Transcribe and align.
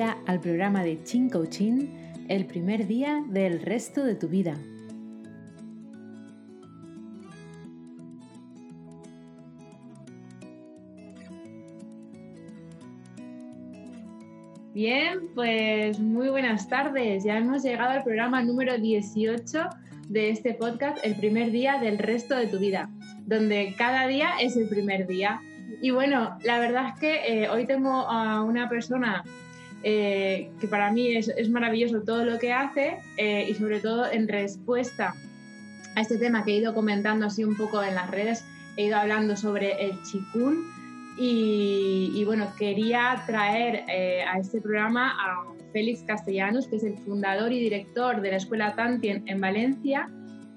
al 0.00 0.38
programa 0.38 0.84
de 0.84 1.02
Chin 1.02 1.28
Coaching, 1.28 1.88
el 2.28 2.46
primer 2.46 2.86
día 2.86 3.24
del 3.30 3.60
resto 3.60 4.04
de 4.04 4.14
tu 4.14 4.28
vida. 4.28 4.54
Bien, 14.72 15.30
pues 15.34 15.98
muy 15.98 16.28
buenas 16.28 16.68
tardes. 16.68 17.24
Ya 17.24 17.38
hemos 17.38 17.64
llegado 17.64 17.90
al 17.90 18.04
programa 18.04 18.40
número 18.42 18.78
18 18.78 19.68
de 20.08 20.30
este 20.30 20.54
podcast, 20.54 21.04
el 21.04 21.16
primer 21.16 21.50
día 21.50 21.78
del 21.80 21.98
resto 21.98 22.36
de 22.36 22.46
tu 22.46 22.60
vida, 22.60 22.88
donde 23.26 23.74
cada 23.76 24.06
día 24.06 24.30
es 24.40 24.56
el 24.56 24.68
primer 24.68 25.08
día. 25.08 25.40
Y 25.82 25.90
bueno, 25.90 26.38
la 26.44 26.60
verdad 26.60 26.90
es 26.94 27.00
que 27.00 27.42
eh, 27.42 27.48
hoy 27.48 27.66
tengo 27.66 27.90
a 27.90 28.42
una 28.42 28.68
persona 28.68 29.24
eh, 29.82 30.50
que 30.60 30.68
para 30.68 30.90
mí 30.90 31.16
es, 31.16 31.50
maravilloso 31.50 32.02
todo 32.02 32.24
lo 32.24 32.38
que 32.38 32.52
hace 32.52 32.98
eh, 33.16 33.46
y 33.48 33.54
sobre 33.54 33.80
todo 33.80 34.10
en 34.10 34.28
respuesta 34.28 35.14
a 35.94 36.00
este 36.00 36.18
tema 36.18 36.44
que 36.44 36.52
he 36.52 36.56
ido 36.56 36.74
comentando 36.74 37.26
así 37.26 37.44
un 37.44 37.56
poco 37.56 37.82
en 37.82 37.94
las 37.94 38.10
redes, 38.10 38.44
he 38.76 38.84
ido 38.84 38.96
hablando 38.96 39.36
sobre 39.36 39.84
el 39.84 40.00
chikun 40.02 40.64
y, 41.18 42.12
y 42.14 42.24
bueno, 42.24 42.52
quería 42.56 43.22
traer 43.26 43.84
a 44.28 44.38
este 44.38 44.60
programa 44.60 45.10
a 45.10 45.44
Félix 45.72 46.02
Castellanos, 46.02 46.68
que 46.68 46.76
es 46.76 46.84
el 46.84 46.96
fundador 46.98 47.52
y 47.52 47.58
director 47.58 48.20
de 48.20 48.30
la 48.30 48.36
Escuela 48.36 48.74
Tantien 48.76 49.24
en 49.26 49.40
Valencia 49.40 50.08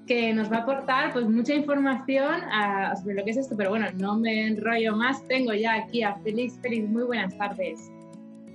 que 0.06 0.32
nos 0.32 0.50
va 0.50 0.58
a 0.58 0.60
aportar 0.60 1.12
pues 1.12 1.26
mucha 1.28 1.54
información 1.54 2.42
a, 2.50 2.96
sobre 2.96 3.14
lo 3.14 3.24
que 3.24 3.30
es 3.30 3.36
esto, 3.36 3.56
pero 3.56 3.70
bueno, 3.70 3.86
no 3.96 4.16
me 4.16 4.46
enrollo 4.46 4.96
más, 4.96 5.26
tengo 5.28 5.54
ya 5.54 5.74
aquí 5.74 6.02
a 6.02 6.14
Félix. 6.16 6.58
Félix, 6.60 6.88
muy 6.88 7.04
buenas 7.04 7.36
tardes. 7.38 7.90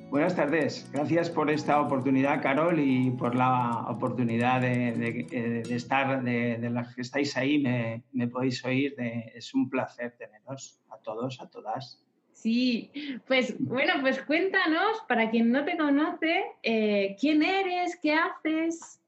Buenas 0.10 0.38
tardes, 0.38 0.90
gracias 0.94 1.30
por 1.30 1.52
esta 1.52 1.82
oportunidad, 1.82 2.42
Carol, 2.42 2.80
y 2.80 3.12
por 3.12 3.36
la 3.36 3.86
oportunidad 3.90 4.62
de, 4.62 5.66
estar, 5.70 6.24
de, 6.24 6.70
las 6.70 6.96
que 6.96 7.02
estáis 7.02 7.36
ahí, 7.36 7.60
me, 7.60 8.04
me 8.14 8.30
podéis 8.30 8.64
oír, 8.64 8.96
es 8.98 9.54
un 9.54 9.70
placer 9.70 10.16
teneros 10.18 10.80
a 10.90 10.98
todos, 11.00 11.42
a 11.42 11.50
todas. 11.50 12.02
Sí, 12.32 12.92
pues 13.28 13.56
bueno, 13.60 13.96
pues 14.00 14.22
cuéntanos, 14.22 15.04
para 15.10 15.30
quien 15.30 15.52
no 15.52 15.66
te 15.66 15.76
conoce, 15.76 16.46
eh, 16.64 17.18
quién 17.20 17.44
eres, 17.44 17.98
qué 18.02 18.14
haces. 18.14 19.02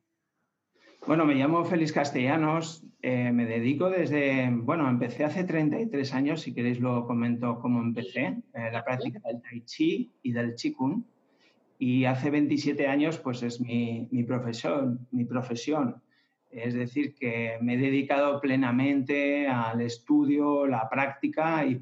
Bueno, 1.10 1.26
me 1.26 1.34
llamo 1.34 1.66
Félix 1.66 1.92
Castellanos, 1.92 2.86
eh, 3.02 3.32
me 3.32 3.48
dedico 3.48 3.90
desde, 3.90 4.48
bueno, 4.52 4.88
empecé 4.88 5.24
hace 5.24 5.44
33 5.44 6.14
años, 6.14 6.42
si 6.42 6.54
queréis 6.54 6.80
lo 6.80 7.08
comento 7.08 7.58
cómo 7.62 7.82
empecé, 7.82 8.44
eh, 8.54 8.70
la 8.72 8.86
práctica 8.86 9.20
del 9.26 9.42
tai 9.42 9.62
chi 9.62 10.14
y 10.22 10.32
del 10.32 10.54
qigong, 10.54 11.04
y 11.80 12.06
hace 12.06 12.30
27 12.30 12.86
años 12.86 13.18
pues 13.18 13.42
es 13.42 13.60
mi, 13.60 14.08
mi, 14.12 14.24
profesión, 14.24 15.08
mi 15.10 15.26
profesión, 15.26 16.00
es 16.52 16.76
decir, 16.76 17.16
que 17.16 17.58
me 17.60 17.74
he 17.74 17.78
dedicado 17.78 18.40
plenamente 18.40 19.48
al 19.48 19.82
estudio, 19.82 20.68
la 20.68 20.88
práctica 20.92 21.66
y 21.66 21.82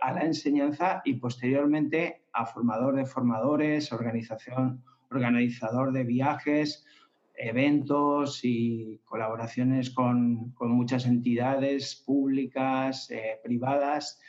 a 0.00 0.12
la 0.14 0.22
enseñanza 0.22 1.00
y 1.04 1.14
posteriormente 1.14 2.24
a 2.32 2.44
formador 2.44 2.96
de 2.96 3.06
formadores, 3.06 3.92
organización, 3.92 4.82
organizador 5.12 5.92
de 5.92 6.02
viajes, 6.02 6.84
eventos 7.36 8.40
y 8.44 9.00
colaboraciones 9.04 9.90
con, 9.90 10.54
muchas 10.60 11.06
entidades 11.06 12.02
públicas, 12.06 13.10
eh, 13.10 13.40
privadas, 13.42 14.20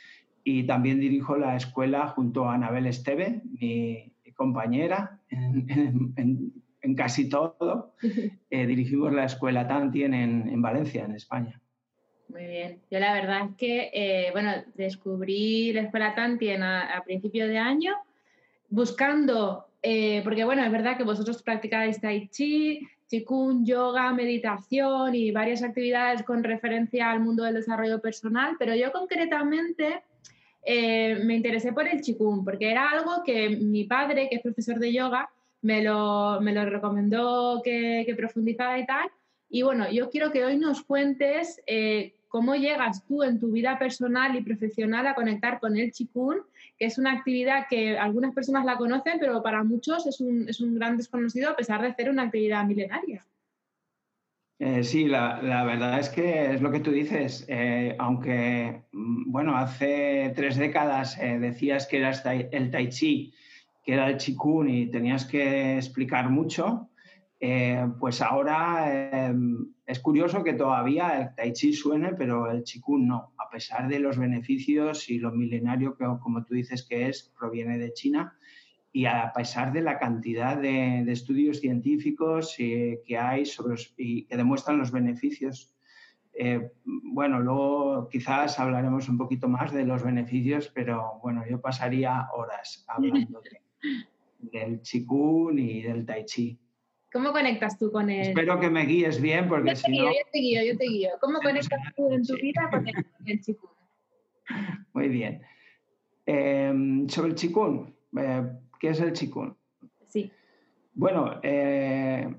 y 0.44 0.64
también 0.64 1.00
dirijo 1.00 1.36
la 1.36 1.56
escuela 1.56 2.08
junto 2.08 2.48
a 2.48 2.54
Anabel 2.54 2.86
Esteve, 2.86 3.42
mi 3.44 4.12
compañera, 4.34 5.20
en, 5.30 6.52
casi 6.96 7.28
todo. 7.28 7.94
Eh, 8.48 8.66
dirigimos 8.66 9.12
la 9.12 9.24
escuela 9.24 9.66
Tantien 9.66 10.14
en, 10.14 10.48
en, 10.48 10.62
Valencia, 10.62 11.04
en 11.04 11.16
España. 11.16 11.60
Muy 12.28 12.46
bien. 12.46 12.80
Yo 12.90 13.00
la 13.00 13.12
verdad 13.12 13.50
es 13.50 13.56
que, 13.56 13.90
eh, 13.92 14.30
bueno, 14.32 14.52
descubrí 14.76 15.72
la 15.72 15.82
escuela 15.82 16.14
Tantien 16.14 16.62
a, 16.62 16.96
a 16.96 17.02
principio 17.02 17.48
de 17.48 17.58
año 17.58 17.92
buscando, 18.68 19.65
porque 19.82 20.44
bueno, 20.44 20.64
es 20.64 20.72
verdad 20.72 20.96
que 20.96 21.04
vosotros 21.04 21.42
practicáis 21.42 22.00
Tai 22.00 22.28
Chi, 22.28 22.80
Qigong, 23.08 23.64
yoga, 23.64 24.12
meditación 24.12 25.14
y 25.14 25.30
varias 25.30 25.62
actividades 25.62 26.22
con 26.24 26.42
referencia 26.42 27.10
al 27.10 27.20
mundo 27.20 27.44
del 27.44 27.54
desarrollo 27.54 28.00
personal, 28.00 28.56
pero 28.58 28.74
yo 28.74 28.90
concretamente 28.92 30.02
eh, 30.64 31.20
me 31.24 31.36
interesé 31.36 31.72
por 31.72 31.86
el 31.86 32.00
Qigong 32.00 32.44
porque 32.44 32.70
era 32.70 32.90
algo 32.90 33.22
que 33.24 33.50
mi 33.50 33.84
padre, 33.84 34.28
que 34.28 34.36
es 34.36 34.42
profesor 34.42 34.80
de 34.80 34.92
yoga, 34.92 35.30
me 35.62 35.82
lo, 35.82 36.40
me 36.40 36.52
lo 36.52 36.64
recomendó 36.68 37.62
que, 37.64 38.02
que, 38.04 38.14
profundizara 38.16 38.78
y 38.78 38.86
tal. 38.86 39.08
Y 39.48 39.62
bueno, 39.62 39.88
yo 39.90 40.10
quiero 40.10 40.32
que 40.32 40.44
hoy 40.44 40.58
nos 40.58 40.82
cuentes 40.82 41.62
eh, 41.66 42.14
cómo 42.26 42.56
llegas 42.56 43.04
tú 43.06 43.22
en 43.22 43.38
tu 43.38 43.52
vida 43.52 43.78
personal 43.78 44.34
y 44.34 44.42
profesional 44.42 45.06
a 45.06 45.14
conectar 45.14 45.60
con 45.60 45.76
el 45.76 45.92
Qigong, 45.92 46.40
que 46.78 46.86
es 46.86 46.98
una 46.98 47.12
actividad 47.12 47.66
que 47.68 47.98
algunas 47.98 48.34
personas 48.34 48.64
la 48.64 48.76
conocen, 48.76 49.18
pero 49.18 49.42
para 49.42 49.64
muchos 49.64 50.06
es 50.06 50.20
un, 50.20 50.48
es 50.48 50.60
un 50.60 50.74
gran 50.74 50.96
desconocido 50.96 51.50
a 51.50 51.56
pesar 51.56 51.82
de 51.82 51.94
ser 51.94 52.10
una 52.10 52.22
actividad 52.22 52.64
milenaria. 52.64 53.24
Eh, 54.58 54.84
sí, 54.84 55.04
la, 55.06 55.42
la, 55.42 55.64
verdad 55.64 55.98
es 55.98 56.08
que 56.08 56.54
es 56.54 56.62
lo 56.62 56.70
que 56.70 56.80
tú 56.80 56.90
dices. 56.90 57.44
Eh, 57.48 57.94
aunque, 57.98 58.82
mm, 58.92 59.30
bueno, 59.30 59.56
hace 59.56 60.32
tres 60.34 60.56
décadas 60.56 61.18
eh, 61.20 61.38
decías 61.38 61.86
que 61.86 61.98
era 61.98 62.10
el 62.10 62.70
Tai 62.70 62.88
Chi, 62.88 63.34
que 63.84 63.92
era 63.92 64.08
el 64.08 64.16
Qigong 64.16 64.68
y 64.68 64.86
tenías 64.90 65.26
que 65.26 65.76
explicar 65.76 66.30
mucho, 66.30 66.88
eh, 67.38 67.86
pues 68.00 68.22
ahora 68.22 69.28
em, 69.28 69.72
es 69.84 70.00
curioso 70.00 70.42
que 70.42 70.54
todavía 70.54 71.20
el 71.20 71.34
tai 71.34 71.52
chi 71.52 71.72
suene, 71.72 72.14
pero 72.14 72.50
el 72.50 72.62
qigong 72.62 73.06
no, 73.06 73.34
a 73.36 73.50
pesar 73.50 73.88
de 73.88 74.00
los 74.00 74.16
beneficios 74.16 75.10
y 75.10 75.18
lo 75.18 75.32
milenario 75.32 75.96
que, 75.96 76.06
como 76.20 76.44
tú 76.44 76.54
dices 76.54 76.86
que 76.88 77.08
es, 77.08 77.34
proviene 77.38 77.78
de 77.78 77.92
China 77.92 78.34
y 78.90 79.04
a 79.04 79.30
pesar 79.34 79.74
de 79.74 79.82
la 79.82 79.98
cantidad 79.98 80.56
de, 80.56 81.00
estudios 81.12 81.60
científicos 81.60 82.54
eh, 82.58 83.02
que 83.04 83.18
hay 83.18 83.44
sobre 83.44 83.76
y 83.98 84.24
que 84.24 84.38
demuestran 84.38 84.78
los 84.78 84.90
beneficios. 84.90 85.74
Eh, 86.32 86.72
bueno, 86.84 87.40
luego 87.40 88.08
quizás 88.08 88.58
hablaremos 88.58 89.10
un 89.10 89.18
poquito 89.18 89.48
más 89.48 89.72
de 89.72 89.84
los 89.84 90.02
beneficios, 90.02 90.72
pero 90.74 91.18
bueno, 91.22 91.44
yo 91.48 91.60
pasaría 91.60 92.28
horas 92.32 92.86
hablando 92.88 93.42
del 94.38 94.80
qigong 94.80 95.58
y 95.58 95.82
del 95.82 96.06
tai 96.06 96.24
chi. 96.24 96.58
¿Cómo 97.16 97.32
conectas 97.32 97.78
tú 97.78 97.90
con 97.90 98.10
él? 98.10 98.28
Espero 98.28 98.60
que 98.60 98.68
me 98.68 98.84
guíes 98.84 99.22
bien 99.22 99.48
porque 99.48 99.74
yo 99.74 99.80
te 99.80 99.90
guío, 99.90 100.04
Yo 100.04 100.30
te 100.30 100.38
guío, 100.38 100.62
yo 100.64 100.76
te 100.76 100.84
guío. 100.84 101.10
¿Cómo 101.18 101.38
conectas 101.40 101.80
tú 101.96 102.12
en 102.12 102.22
tu 102.26 102.34
vida 102.34 102.68
con 102.70 102.86
el 103.24 103.40
chikun? 103.40 103.70
Muy 104.92 105.08
bien. 105.08 105.40
Em, 106.26 107.08
sobre 107.08 107.30
el 107.30 107.34
chikun, 107.34 107.96
eh, 108.18 108.42
¿qué 108.78 108.90
es 108.90 109.00
el 109.00 109.14
chikun? 109.14 109.56
Sí. 110.08 110.30
Bueno, 110.92 111.40
eh, 111.42 112.34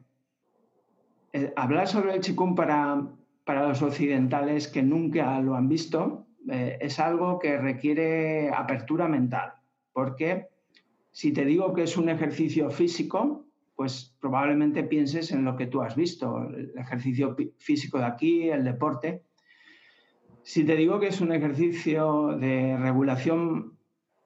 eh, 1.33 1.53
hablar 1.55 1.87
sobre 1.87 2.13
el 2.13 2.21
chikun 2.21 2.53
para, 2.53 3.01
para 3.45 3.67
los 3.67 3.81
occidentales 3.81 4.67
que 4.67 4.83
nunca 4.83 5.39
lo 5.39 5.55
han 5.55 5.67
visto 5.67 6.27
es 6.47 6.99
algo 6.99 7.39
que 7.39 7.57
requiere 7.57 8.51
apertura 8.51 9.07
mental, 9.07 9.53
porque 9.91 10.47
si 11.11 11.33
te 11.33 11.43
digo 11.43 11.73
que 11.73 11.83
es 11.83 11.97
un 11.97 12.07
ejercicio 12.07 12.69
físico, 12.69 13.46
pues 13.77 14.17
probablemente 14.19 14.83
pienses 14.83 15.31
en 15.31 15.45
lo 15.45 15.55
que 15.55 15.67
tú 15.67 15.83
has 15.83 15.95
visto, 15.95 16.49
el 16.49 16.73
ejercicio 16.75 17.37
físico 17.59 17.99
de 17.99 18.05
aquí, 18.05 18.49
el 18.49 18.63
deporte. 18.63 19.21
Si 20.41 20.65
te 20.65 20.75
digo 20.75 20.99
que 20.99 21.09
es 21.09 21.21
un 21.21 21.31
ejercicio 21.31 22.35
de 22.39 22.75
regulación 22.75 23.77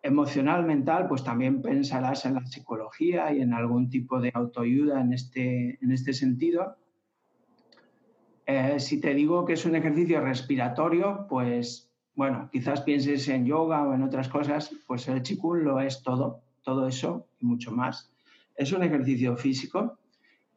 emocional, 0.01 0.65
mental, 0.65 1.09
pues 1.09 1.25
también 1.25 1.61
pensarás 1.61 2.25
en 2.25 2.35
la 2.35 2.45
psicología 2.45 3.33
y 3.33 3.41
en 3.41 3.53
algún 3.53 3.89
tipo 3.89 4.21
de 4.21 4.31
autoayuda 4.33 5.01
en 5.01 5.11
este, 5.11 5.77
en 5.81 5.91
este 5.91 6.13
sentido. 6.13 6.77
Eh, 8.45 8.79
si 8.79 9.01
te 9.01 9.13
digo 9.13 9.43
que 9.43 9.53
es 9.53 9.65
un 9.65 9.75
ejercicio 9.75 10.21
respiratorio, 10.21 11.27
pues 11.29 11.91
bueno, 12.15 12.49
quizás 12.53 12.79
pienses 12.81 13.27
en 13.27 13.45
yoga 13.45 13.83
o 13.83 13.93
en 13.93 14.03
otras 14.03 14.29
cosas, 14.29 14.73
pues 14.87 15.09
el 15.09 15.21
chikun 15.23 15.65
lo 15.65 15.81
es 15.81 16.03
todo, 16.03 16.41
todo 16.63 16.87
eso 16.87 17.27
y 17.39 17.45
mucho 17.45 17.73
más. 17.73 18.11
Es 18.55 18.71
un 18.71 18.83
ejercicio 18.83 19.35
físico, 19.37 19.97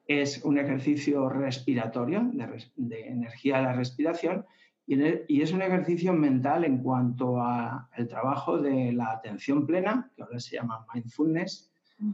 es 0.06 0.44
un 0.44 0.58
ejercicio 0.58 1.28
respiratorio, 1.28 2.30
de, 2.76 3.06
energía 3.06 3.56
de 3.58 3.62
la 3.62 3.72
respiración, 3.72 4.44
y, 4.86 5.40
es 5.40 5.52
un 5.52 5.62
ejercicio 5.62 6.12
mental 6.12 6.64
en 6.64 6.82
cuanto 6.82 7.42
al 7.42 8.08
trabajo 8.08 8.58
de 8.58 8.92
la 8.92 9.12
atención 9.12 9.66
plena, 9.66 10.10
que 10.14 10.22
ahora 10.22 10.38
se 10.38 10.56
llama 10.56 10.84
mindfulness, 10.92 11.70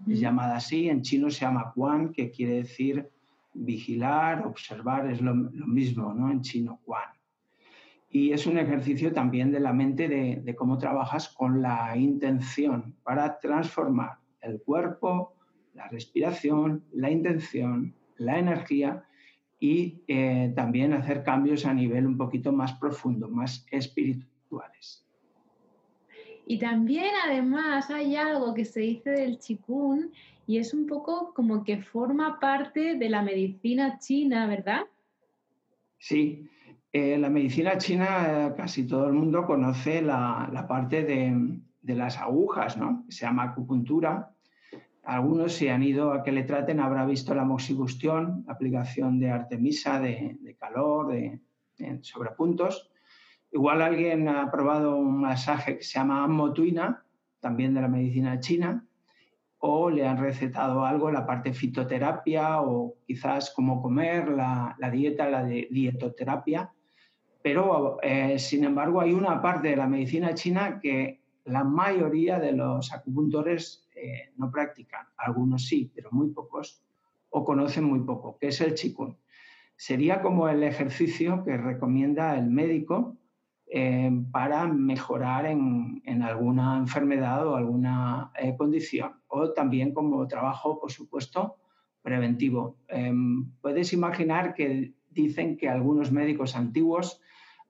es 0.08 0.20
llamada 0.20 0.56
así, 0.56 0.88
en 0.88 1.02
chino 1.02 1.30
se 1.30 1.40
llama 1.40 1.72
quan, 1.74 2.12
que 2.12 2.30
quiere 2.30 2.56
decir 2.56 3.10
vigilar, 3.54 4.46
observar, 4.46 5.10
es 5.10 5.20
lo, 5.20 5.34
mismo, 5.34 6.14
¿no? 6.14 6.30
En 6.30 6.42
chino, 6.42 6.80
quan. 6.84 7.10
Y 8.08 8.32
es 8.32 8.46
un 8.46 8.58
ejercicio 8.58 9.12
también 9.12 9.50
de 9.50 9.60
la 9.60 9.72
mente 9.72 10.08
de, 10.08 10.40
de 10.44 10.54
cómo 10.54 10.78
trabajas 10.78 11.28
con 11.28 11.62
la 11.62 11.96
intención 11.96 12.94
para 13.02 13.38
transformar 13.38 14.18
el 14.40 14.60
cuerpo, 14.62 15.34
la 15.80 15.88
respiración, 15.88 16.84
la 16.92 17.10
intención, 17.10 17.94
la 18.18 18.38
energía 18.38 19.02
y 19.58 20.02
eh, 20.08 20.52
también 20.54 20.92
hacer 20.92 21.22
cambios 21.22 21.64
a 21.64 21.72
nivel 21.72 22.06
un 22.06 22.18
poquito 22.18 22.52
más 22.52 22.74
profundo, 22.74 23.28
más 23.28 23.66
espirituales. 23.70 25.06
Y 26.46 26.58
también 26.58 27.12
además 27.24 27.90
hay 27.90 28.14
algo 28.16 28.52
que 28.52 28.66
se 28.66 28.80
dice 28.80 29.10
del 29.10 29.38
chikun 29.38 30.12
y 30.46 30.58
es 30.58 30.74
un 30.74 30.86
poco 30.86 31.32
como 31.32 31.64
que 31.64 31.78
forma 31.78 32.38
parte 32.40 32.96
de 32.96 33.08
la 33.08 33.22
medicina 33.22 33.98
china, 33.98 34.46
¿verdad? 34.46 34.82
Sí, 35.98 36.46
eh, 36.92 37.16
la 37.16 37.30
medicina 37.30 37.78
china 37.78 38.52
casi 38.54 38.86
todo 38.86 39.06
el 39.06 39.14
mundo 39.14 39.46
conoce 39.46 40.02
la, 40.02 40.66
parte 40.68 41.04
de, 41.04 41.94
las 41.94 42.18
agujas, 42.18 42.76
¿no? 42.76 43.06
Se 43.08 43.24
llama 43.24 43.44
acupuntura. 43.44 44.34
Algunos 45.02 45.55
si 45.55 45.69
han 45.69 45.82
ido 45.82 46.12
a 46.12 46.23
que 46.23 46.32
le 46.32 46.44
traten 46.44 46.81
habrá 46.81 47.06
visto 47.06 47.35
la 47.35 47.44
moxibustión, 47.44 48.44
aplicación 48.49 49.19
de 49.19 49.31
artemisa, 49.31 49.99
de, 49.99 50.56
calor, 50.58 51.08
de, 51.08 51.41
de 51.79 51.99
sobrepuntos. 52.02 52.91
Igual 53.50 53.82
alguien 53.82 54.29
ha 54.29 54.50
probado 54.50 54.97
un 54.97 55.20
masaje 55.20 55.79
que 55.79 55.82
se 55.82 55.99
llama 55.99 56.26
motuina, 56.29 57.05
también 57.41 57.75
de 57.75 57.81
la 57.81 57.88
medicina 57.88 58.38
china, 58.38 58.87
o 59.58 59.91
le 59.91 60.06
han 60.06 60.19
recetado 60.19 60.85
algo, 60.85 61.11
la 61.11 61.26
parte 61.26 61.52
fitoterapia 61.52 62.62
o 62.62 62.97
quizás 63.06 63.52
cómo 63.55 63.82
comer, 63.82 64.29
la, 64.29 64.75
dieta, 64.91 65.29
la 65.29 65.44
de 65.44 65.69
dietoterapia. 65.70 66.73
Pero, 67.43 67.99
eh, 68.02 68.38
sin 68.38 68.64
embargo, 68.64 69.00
hay 69.00 69.12
una 69.12 69.41
parte 69.41 69.69
de 69.69 69.76
la 69.76 69.87
medicina 69.87 70.35
china 70.35 70.79
que 70.81 71.19
la 71.44 71.64
mayoría 71.64 72.38
de 72.38 72.52
los 72.52 72.92
acupuntores 72.92 73.88
eh, 73.94 74.32
no 74.37 74.50
practican. 74.50 75.06
Algunos 75.16 75.66
sí, 75.66 75.90
pero 75.94 76.10
muy 76.12 76.31
pocos, 76.31 76.82
o 77.31 77.44
conocen 77.44 77.84
muy 77.84 78.00
poco, 78.00 78.38
que 78.38 78.48
es 78.48 78.60
el 78.60 78.75
Qigong. 78.75 79.16
Sería 79.76 80.20
como 80.20 80.48
el 80.48 80.62
ejercicio 80.62 81.42
que 81.44 81.56
recomienda 81.56 82.37
el 82.37 82.50
médico 82.50 83.16
eh, 83.66 84.10
para 84.32 84.66
mejorar 84.66 85.46
en, 85.46 86.22
alguna 86.22 86.76
enfermedad 86.76 87.46
o 87.46 87.56
alguna 87.56 88.32
eh, 88.37 88.56
condición. 88.56 89.20
O 89.28 89.52
también 89.52 89.94
como 89.94 90.26
trabajo, 90.26 90.81
por 90.81 90.90
supuesto, 90.90 91.56
preventivo. 92.02 92.76
Em, 92.88 93.52
puedes 93.60 93.92
imaginar 93.92 94.54
que 94.54 94.92
dicen 95.10 95.56
que 95.56 95.69
algunos 95.69 96.10
médicos 96.12 96.56
antiguos 96.56 97.20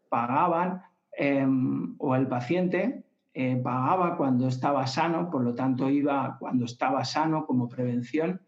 pagaban 0.09 0.83
em, 1.13 1.95
o 1.99 2.17
el 2.17 2.27
paciente 2.27 3.05
eh, 3.33 3.57
pagaba 3.63 4.17
cuando 4.17 4.49
estaba 4.49 4.87
sano, 4.87 5.31
por 5.31 5.43
lo 5.43 5.55
tanto 5.55 5.89
iba 5.89 6.37
cuando 6.39 6.65
estaba 6.65 7.05
sano 7.05 7.47
como 7.47 7.69
prevención 7.69 8.41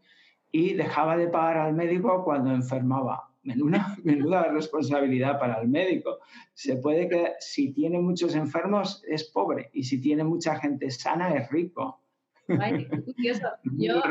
y 0.50 0.75
dejaba 0.75 1.17
de 1.17 1.29
pagar 1.29 1.58
al 1.58 1.75
médico 1.75 2.25
cuando 2.25 2.52
enfermaba 2.52 3.32
menuda, 3.43 3.96
menuda 4.05 4.50
responsabilidad 4.52 5.38
para 5.38 5.61
el 5.61 5.69
médico. 5.69 6.19
Se 6.55 6.76
puede 6.76 7.08
que 7.08 7.32
si 7.40 7.73
tiene 7.73 7.99
muchos 7.99 8.34
enfermos 8.34 9.02
es 9.06 9.25
pobre 9.31 9.70
y 9.73 9.84
si 9.84 10.00
tiene 10.00 10.25
mucha 10.25 10.56
gente 10.56 10.90
sana 10.90 11.34
es 11.34 11.50
rico. 11.50 12.00
Ay, 12.49 12.87
Yo, 13.79 14.02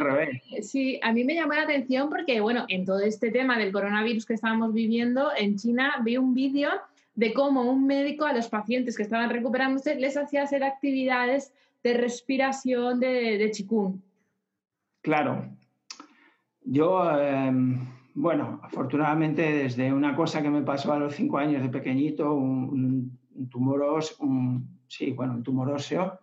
sí, 0.61 0.99
a 1.03 1.11
mí 1.11 1.23
me 1.23 1.35
llamó 1.35 1.53
la 1.53 1.63
atención 1.63 2.09
porque, 2.09 2.39
bueno, 2.39 2.65
en 2.69 2.85
todo 2.85 2.99
este 2.99 3.29
tema 3.29 3.57
del 3.57 3.71
coronavirus 3.71 4.25
que 4.25 4.33
estábamos 4.33 4.73
viviendo, 4.73 5.31
en 5.37 5.57
China 5.57 5.95
vi 6.03 6.17
un 6.17 6.33
vídeo 6.33 6.69
de 7.15 7.33
cómo 7.33 7.63
un 7.63 7.85
médico 7.85 8.25
a 8.25 8.33
los 8.33 8.47
pacientes 8.47 8.95
que 8.95 9.03
estaban 9.03 9.29
recuperándose 9.29 9.95
les 9.95 10.17
hacía 10.17 10.43
hacer 10.43 10.63
actividades 10.63 11.53
de 11.83 11.93
respiración 11.95 12.99
de, 12.99 13.37
de. 13.37 13.51
Claro. 15.01 15.45
Yo... 16.63 17.19
Em, 17.19 18.01
bueno, 18.13 18.59
afortunadamente 18.63 19.41
desde 19.41 19.93
una 19.93 20.15
cosa 20.15 20.41
que 20.41 20.49
me 20.49 20.63
pasó 20.63 20.93
a 20.93 20.99
los 20.99 21.15
cinco 21.15 21.37
años 21.37 21.61
de 21.61 21.69
pequeñito, 21.69 22.33
un, 22.33 23.17
tumor 23.49 23.81
óseo, 23.81 24.17
sí, 24.87 25.11
bueno, 25.11 25.33
un 25.33 25.43
tumor 25.43 25.71
óseo, 25.71 26.19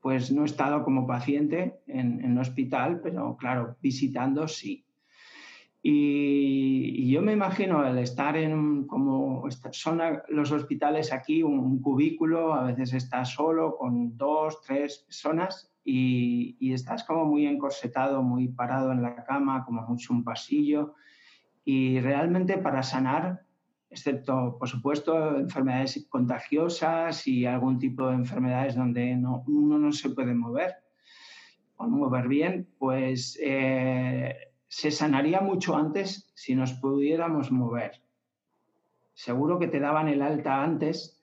pues 0.00 0.32
no 0.32 0.42
he 0.42 0.46
estado 0.46 0.82
como 0.82 1.06
paciente 1.06 1.80
en, 1.86 2.24
en 2.24 2.38
hospital, 2.38 3.00
pero 3.02 3.36
claro, 3.36 3.76
visitando 3.80 4.48
sí. 4.48 4.84
Y, 5.82 7.10
yo 7.10 7.22
me 7.22 7.32
imagino 7.32 7.86
el 7.86 7.98
estar 7.98 8.36
en, 8.36 8.86
como 8.86 9.44
son 9.70 10.00
los 10.28 10.50
hospitales 10.52 11.12
aquí, 11.12 11.42
un, 11.42 11.80
cubículo, 11.80 12.54
a 12.54 12.64
veces 12.64 12.92
estás 12.94 13.30
solo 13.30 13.76
con 13.76 14.16
dos, 14.16 14.60
tres 14.62 14.98
personas 15.06 15.72
y, 15.84 16.72
estás 16.72 17.04
como 17.04 17.24
muy 17.24 17.46
encorsetado, 17.46 18.22
muy 18.22 18.48
parado 18.48 18.92
en 18.92 19.02
la 19.02 19.24
cama, 19.24 19.64
como 19.64 19.82
mucho 19.82 20.12
un 20.12 20.24
pasillo. 20.24 20.94
Y 21.64 22.00
realmente 22.00 22.58
para 22.58 22.82
sanar, 22.82 23.42
excepto, 23.90 24.56
por 24.58 24.68
supuesto, 24.68 25.38
enfermedades 25.38 26.06
contagiosas 26.08 27.26
y 27.26 27.46
algún 27.46 27.78
tipo 27.78 28.08
de 28.08 28.16
enfermedades 28.16 28.74
donde 28.74 29.16
no, 29.16 29.44
uno 29.46 29.78
no 29.78 29.92
se 29.92 30.10
puede 30.10 30.34
mover 30.34 30.74
o 31.78 31.86
mover 31.86 32.28
bien, 32.28 32.68
pues 32.78 33.38
eh, 33.40 34.27
se 34.68 34.90
sanaría 34.90 35.40
mucho 35.40 35.76
antes 35.76 36.30
si 36.34 36.54
nos 36.54 36.74
pudiéramos 36.74 37.50
mover. 37.50 38.02
Seguro 39.14 39.58
que 39.58 39.68
te 39.68 39.80
daban 39.80 40.08
el 40.08 40.22
alta 40.22 40.62
antes 40.62 41.18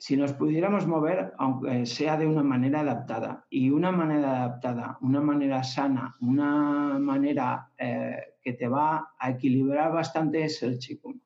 si 0.00 0.16
nos 0.16 0.32
pudiéramos 0.32 0.86
mover, 0.86 1.34
aunque 1.36 1.84
sea 1.84 2.16
de 2.16 2.26
una 2.26 2.42
manera 2.42 2.80
adaptada, 2.80 3.44
y 3.50 3.68
una 3.68 3.92
manera 3.92 4.44
adaptada, 4.44 4.96
una 5.02 5.20
manera 5.20 5.62
sana, 5.62 6.16
una 6.22 6.98
manera 6.98 7.68
eh, 7.76 8.16
que 8.40 8.54
te 8.54 8.66
va 8.66 9.12
a 9.18 9.30
equilibrar 9.30 9.92
bastante 9.92 10.44
es 10.44 10.62
el 10.62 10.78
chikung. 10.78 11.20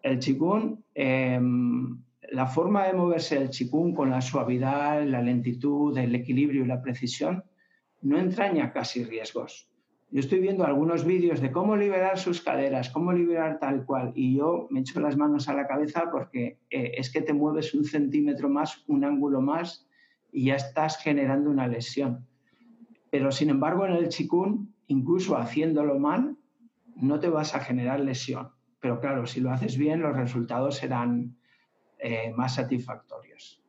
El 0.00 0.18
chikung, 0.18 0.78
em, 0.94 2.02
la 2.30 2.46
forma 2.46 2.86
de 2.86 2.94
moverse 2.94 3.36
el 3.36 3.50
chikung 3.50 3.94
con 3.94 4.08
la 4.08 4.22
suavidad, 4.22 5.04
la 5.04 5.20
lentitud, 5.20 5.96
el 5.98 6.14
equilibrio 6.14 6.64
y 6.64 6.68
la 6.68 6.80
precisión, 6.80 7.44
no 8.00 8.18
entraña 8.18 8.72
casi 8.72 9.04
riesgos. 9.04 9.68
Yo 10.10 10.20
estoy 10.20 10.40
viendo 10.40 10.64
algunos 10.64 11.04
vídeos 11.04 11.40
de 11.40 11.50
cómo 11.50 11.76
liberar 11.76 12.18
sus 12.18 12.40
caderas, 12.40 12.90
cómo 12.90 13.12
liberar 13.12 13.58
tal 13.58 13.84
cual, 13.84 14.12
y 14.14 14.36
yo 14.36 14.68
me 14.70 14.80
echo 14.80 15.00
las 15.00 15.16
manos 15.16 15.48
a 15.48 15.54
la 15.54 15.66
cabeza 15.66 16.10
porque 16.12 16.58
eh, 16.70 16.92
es 16.96 17.10
que 17.10 17.20
te 17.20 17.32
mueves 17.32 17.74
un 17.74 17.84
centímetro 17.84 18.48
más, 18.48 18.84
un 18.86 19.04
ángulo 19.04 19.40
más, 19.40 19.88
y 20.30 20.46
ya 20.46 20.56
estás 20.56 20.98
generando 20.98 21.50
una 21.50 21.66
lesión. 21.66 22.26
Pero 23.10 23.32
sin 23.32 23.50
embargo, 23.50 23.86
en 23.86 23.92
el 23.92 24.08
chikun, 24.08 24.74
incluso 24.88 25.36
haciéndolo 25.36 25.98
mal, 25.98 26.36
no 26.96 27.20
te 27.20 27.28
vas 27.28 27.54
a 27.54 27.60
generar 27.60 28.00
lesión. 28.00 28.50
Pero 28.80 29.00
claro, 29.00 29.26
si 29.26 29.40
lo 29.40 29.50
haces 29.50 29.78
bien, 29.78 30.00
los 30.00 30.16
resultados 30.16 30.76
serán 30.76 31.36
eh, 31.98 32.32
más 32.36 32.56
satisfactorios. 32.56 33.62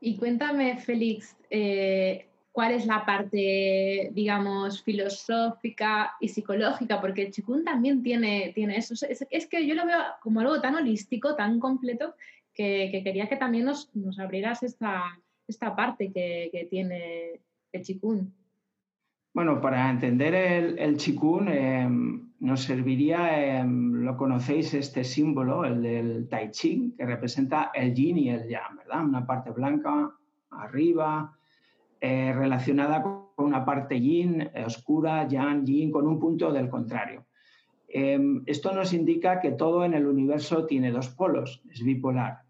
Y 0.00 0.16
cuéntame, 0.16 0.78
Félix, 0.78 1.36
eh, 1.48 2.28
cuál 2.56 2.72
es 2.72 2.86
la 2.86 3.04
parte, 3.04 4.08
digamos, 4.14 4.82
filosófica 4.82 6.14
y 6.20 6.28
psicológica, 6.28 7.02
porque 7.02 7.24
el 7.24 7.30
Chikun 7.30 7.62
también 7.62 8.02
tiene, 8.02 8.52
tiene 8.54 8.78
eso. 8.78 8.94
Es, 9.30 9.46
que 9.46 9.66
yo 9.66 9.74
lo 9.74 9.84
veo 9.84 9.98
como 10.22 10.40
algo 10.40 10.58
tan 10.62 10.74
holístico, 10.74 11.36
tan 11.36 11.60
completo, 11.60 12.14
que, 12.54 13.02
quería 13.04 13.28
que 13.28 13.36
también 13.36 13.66
nos, 13.66 13.94
nos 13.94 14.18
abrieras 14.18 14.62
esta, 14.62 15.02
esta 15.46 15.76
parte 15.76 16.10
que, 16.10 16.66
tiene 16.70 17.42
el 17.72 17.82
Chikun. 17.82 18.32
Bueno, 19.34 19.60
para 19.60 19.90
entender 19.90 20.34
el, 20.34 20.78
el 20.78 20.96
Chikun 20.96 21.48
em, 21.48 22.30
nos 22.40 22.62
serviría, 22.62 23.58
em, 23.58 24.02
lo 24.02 24.16
conocéis, 24.16 24.72
este 24.72 25.04
símbolo, 25.04 25.66
el 25.66 25.82
del 25.82 26.26
Tai 26.30 26.50
Chi, 26.52 26.94
que 26.96 27.04
representa 27.04 27.70
el 27.74 27.92
yin 27.92 28.16
y 28.16 28.30
el 28.30 28.48
yang, 28.48 28.78
¿verdad? 28.78 29.04
Una 29.04 29.26
parte 29.26 29.50
blanca 29.50 30.10
arriba, 30.52 31.36
eh, 32.00 32.32
relacionada 32.34 33.02
con 33.02 33.26
una 33.38 33.64
parte 33.64 33.98
yin, 33.98 34.42
eh, 34.42 34.64
oscura, 34.66 35.26
yang, 35.26 35.64
yin, 35.64 35.90
con 35.90 36.06
un 36.06 36.18
punto 36.18 36.52
del 36.52 36.68
contrario. 36.68 37.24
Em, 37.88 38.42
esto 38.46 38.72
nos 38.74 38.92
indica 38.92 39.40
que 39.40 39.52
todo 39.52 39.84
en 39.84 39.94
el 39.94 40.06
universo 40.06 40.66
tiene 40.66 40.90
dos 40.90 41.08
polos, 41.08 41.62
es 41.70 41.82
bipolar. 41.82 42.42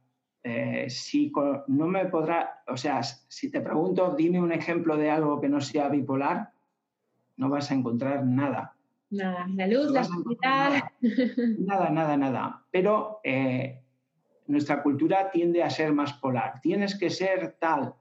Eh, 0.42 0.86
si 0.88 1.32
no 1.68 1.86
me 1.86 2.06
podrá, 2.06 2.62
o 2.66 2.76
sea, 2.76 3.02
si 3.02 3.50
te 3.50 3.60
pregunto, 3.60 4.14
dime 4.16 4.40
un 4.40 4.52
ejemplo 4.52 4.96
de 4.96 5.10
algo 5.10 5.40
que 5.40 5.48
no 5.48 5.60
sea 5.60 5.88
bipolar, 5.88 6.50
no 7.36 7.48
vas 7.48 7.70
a 7.70 7.74
encontrar 7.74 8.24
nada. 8.24 8.74
Nada, 9.10 9.46
la 9.54 9.66
luz, 9.68 9.90
la 9.92 10.00
oscuridad. 10.00 10.84
Nada, 11.58 11.90
nada, 11.90 12.16
nada. 12.16 12.64
Pero 12.70 13.20
nuestra 14.46 14.82
cultura 14.82 15.30
tiende 15.30 15.62
a 15.62 15.70
ser 15.70 15.92
más 15.92 16.12
polar. 16.14 16.60
Tienes 16.60 16.98
que 16.98 17.10
ser 17.10 17.56
tal, 17.60 17.94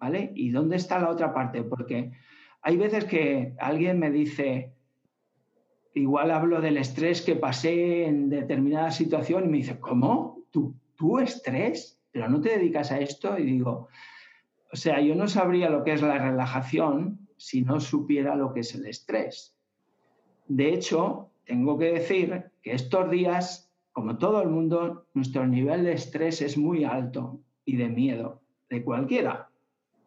¿vale? 0.00 0.32
¿Y 0.34 0.50
dónde 0.50 0.76
está 0.76 0.98
la 0.98 1.10
otra 1.10 1.32
parte? 1.32 1.62
Porque 1.62 2.12
hay 2.62 2.76
veces 2.76 3.04
que 3.04 3.54
alguien 3.58 3.98
me 3.98 4.10
dice, 4.10 4.72
igual 5.94 6.30
hablo 6.30 6.60
del 6.60 6.78
estrés 6.78 7.22
que 7.22 7.36
pasé 7.36 8.06
en 8.06 8.30
determinada 8.30 8.90
situación 8.90 9.44
y 9.44 9.48
me 9.48 9.58
dice, 9.58 9.78
¿cómo? 9.78 10.42
¿Tú, 10.50 10.74
tú 10.96 11.18
estrés? 11.18 12.00
¿Pero 12.10 12.28
no 12.28 12.40
te 12.40 12.58
dedicas 12.58 12.90
a 12.90 12.98
esto? 12.98 13.38
Y 13.38 13.44
digo, 13.44 13.88
O 14.72 14.76
sea, 14.76 15.00
yo 15.00 15.14
no 15.14 15.28
sabría 15.28 15.68
lo 15.68 15.84
que 15.84 15.92
es 15.92 16.02
la 16.02 16.18
relajación 16.18 17.28
si 17.36 17.62
no 17.62 17.80
supiera 17.80 18.36
lo 18.36 18.52
que 18.52 18.60
es 18.60 18.74
el 18.74 18.86
estrés. 18.86 19.56
De 20.46 20.72
hecho, 20.72 21.30
tengo 21.44 21.76
que 21.78 21.92
decir 21.92 22.50
que 22.62 22.72
estos 22.72 23.10
días, 23.10 23.72
como 23.92 24.16
todo 24.18 24.42
el 24.42 24.48
mundo, 24.48 25.06
nuestro 25.14 25.46
nivel 25.46 25.84
de 25.84 25.92
estrés 25.92 26.42
es 26.42 26.56
muy 26.56 26.84
alto 26.84 27.40
y 27.64 27.76
de 27.76 27.88
miedo, 27.88 28.42
de 28.68 28.82
cualquiera, 28.84 29.49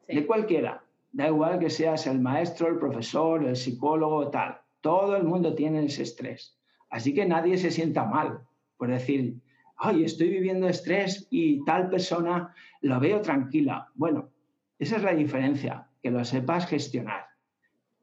de 0.08 0.26
cualquiera. 0.26 0.84
Da 1.12 1.28
igual 1.28 1.60
que 1.60 1.70
seas 1.70 2.08
el 2.08 2.20
maestro, 2.20 2.68
el 2.68 2.78
profesor, 2.78 3.44
el 3.44 3.56
psicólogo, 3.56 4.30
tal. 4.30 4.60
Todo 4.82 5.16
el 5.16 5.24
mundo 5.24 5.54
tiene 5.54 5.86
ese 5.86 6.04
estrés. 6.04 6.58
Así 6.90 7.14
que 7.14 7.26
nadie 7.26 7.58
se 7.58 7.72
sienta 7.72 8.06
mal 8.06 8.42
por 8.84 8.90
decir, 8.90 9.40
ay, 9.78 10.04
estoy 10.04 10.30
viviendo 10.30 10.68
estrés 10.68 11.26
y 11.30 11.64
tal 11.64 11.90
persona 11.90 12.54
lo 12.82 13.00
veo 13.00 13.22
tranquila. 13.22 13.90
Bueno, 13.96 14.30
esa 14.78 14.98
es 14.98 15.04
la 15.04 15.14
diferencia, 15.14 15.88
que 16.02 16.12
lo 16.12 16.26
sepas 16.26 16.68
gestionar, 16.68 17.28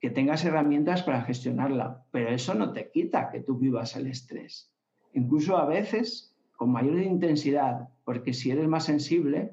que 0.01 0.09
tengas 0.09 0.43
herramientas 0.45 1.03
para 1.03 1.21
gestionarla, 1.21 2.03
pero 2.11 2.31
eso 2.31 2.55
no 2.55 2.73
te 2.73 2.91
quita 2.91 3.31
que 3.31 3.41
tú 3.41 3.59
vivas 3.59 3.95
el 3.95 4.07
estrés. 4.07 4.73
Incluso 5.13 5.59
a 5.59 5.67
veces 5.67 6.35
con 6.57 6.73
mayor 6.73 6.99
intensidad, 6.99 7.89
porque 8.05 8.33
si 8.33 8.51
eres 8.51 8.67
más 8.67 8.85
sensible, 8.85 9.53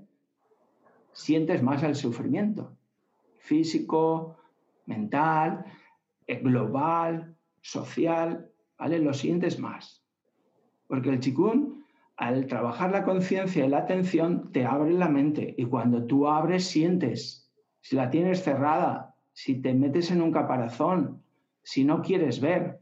sientes 1.17 1.63
más 1.63 1.81
el 1.81 1.95
sufrimiento 1.95 2.77
físico, 3.39 4.37
mental, 4.85 5.65
eh, 6.27 6.39
global, 6.39 7.35
social, 7.61 8.51
¿vale? 8.77 8.99
Lo 8.99 9.13
sientes 9.13 9.57
más. 9.57 10.03
Porque 10.87 11.09
el 11.09 11.19
chikun, 11.19 11.85
al 12.17 12.45
trabajar 12.45 12.91
la 12.91 13.03
conciencia 13.03 13.65
y 13.65 13.69
la 13.69 13.79
atención, 13.79 14.51
te 14.51 14.65
abre 14.65 14.93
la 14.93 15.09
mente. 15.09 15.55
Y 15.57 15.65
cuando 15.65 16.05
tú 16.05 16.27
abres, 16.27 16.65
sientes. 16.65 17.49
Si 17.81 17.95
la 17.95 18.09
tienes 18.09 18.43
cerrada, 18.43 19.15
si 19.33 19.61
te 19.61 19.73
metes 19.73 20.11
en 20.11 20.21
un 20.21 20.31
caparazón, 20.31 21.23
si 21.63 21.83
no 21.83 22.01
quieres 22.01 22.39
ver, 22.41 22.79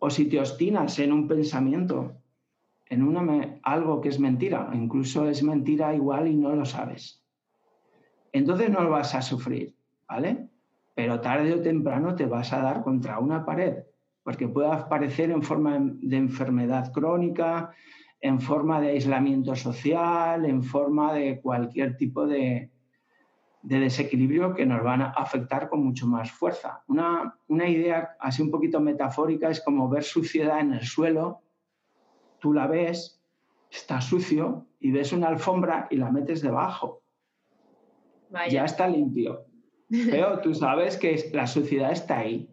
o 0.00 0.10
si 0.10 0.26
te 0.26 0.38
obstinas 0.38 0.98
en 0.98 1.12
un 1.12 1.28
pensamiento, 1.28 2.14
en 2.86 3.02
una, 3.02 3.58
algo 3.62 4.00
que 4.00 4.08
es 4.08 4.20
mentira, 4.20 4.70
incluso 4.72 5.28
es 5.28 5.42
mentira 5.42 5.94
igual 5.94 6.28
y 6.28 6.34
no 6.34 6.54
lo 6.54 6.64
sabes. 6.64 7.22
Entonces 8.32 8.70
no 8.70 8.82
lo 8.82 8.90
vas 8.90 9.14
a 9.14 9.22
sufrir, 9.22 9.74
¿vale? 10.08 10.48
Pero 10.94 11.20
tarde 11.20 11.54
o 11.54 11.62
temprano 11.62 12.14
te 12.14 12.26
vas 12.26 12.52
a 12.52 12.60
dar 12.60 12.82
contra 12.82 13.18
una 13.18 13.44
pared, 13.44 13.84
porque 14.22 14.48
puede 14.48 14.72
aparecer 14.72 15.30
en 15.30 15.42
forma 15.42 15.78
de 15.80 16.16
enfermedad 16.16 16.92
crónica, 16.92 17.72
en 18.20 18.40
forma 18.40 18.80
de 18.80 18.90
aislamiento 18.90 19.54
social, 19.54 20.44
en 20.46 20.62
forma 20.62 21.12
de 21.12 21.40
cualquier 21.40 21.96
tipo 21.96 22.26
de, 22.26 22.70
desequilibrio 23.62 24.54
que 24.54 24.66
nos 24.66 24.82
van 24.82 25.02
a 25.02 25.10
afectar 25.10 25.68
con 25.68 25.84
mucho 25.84 26.06
más 26.06 26.30
fuerza. 26.30 26.82
Una, 26.86 27.38
una 27.48 27.68
idea 27.68 28.16
así 28.20 28.42
un 28.42 28.50
poquito 28.50 28.80
metafórica 28.80 29.48
es 29.48 29.62
como 29.62 29.88
ver 29.88 30.04
suciedad 30.04 30.60
en 30.60 30.74
el 30.74 30.82
suelo 30.82 31.43
tú 32.44 32.52
la 32.52 32.66
ves, 32.66 33.18
está 33.70 34.02
sucio 34.02 34.66
y 34.78 34.90
ves 34.90 35.14
una 35.14 35.28
alfombra 35.28 35.88
y 35.90 35.96
la 35.96 36.10
metes 36.10 36.42
debajo. 36.42 37.00
Ya 38.50 38.66
está 38.66 38.86
limpio. 38.86 39.46
Pero 39.88 40.40
tú 40.40 40.52
sabes 40.52 40.98
que 40.98 41.30
la 41.32 41.46
suciedad 41.46 41.90
está 41.90 42.18
ahí. 42.18 42.50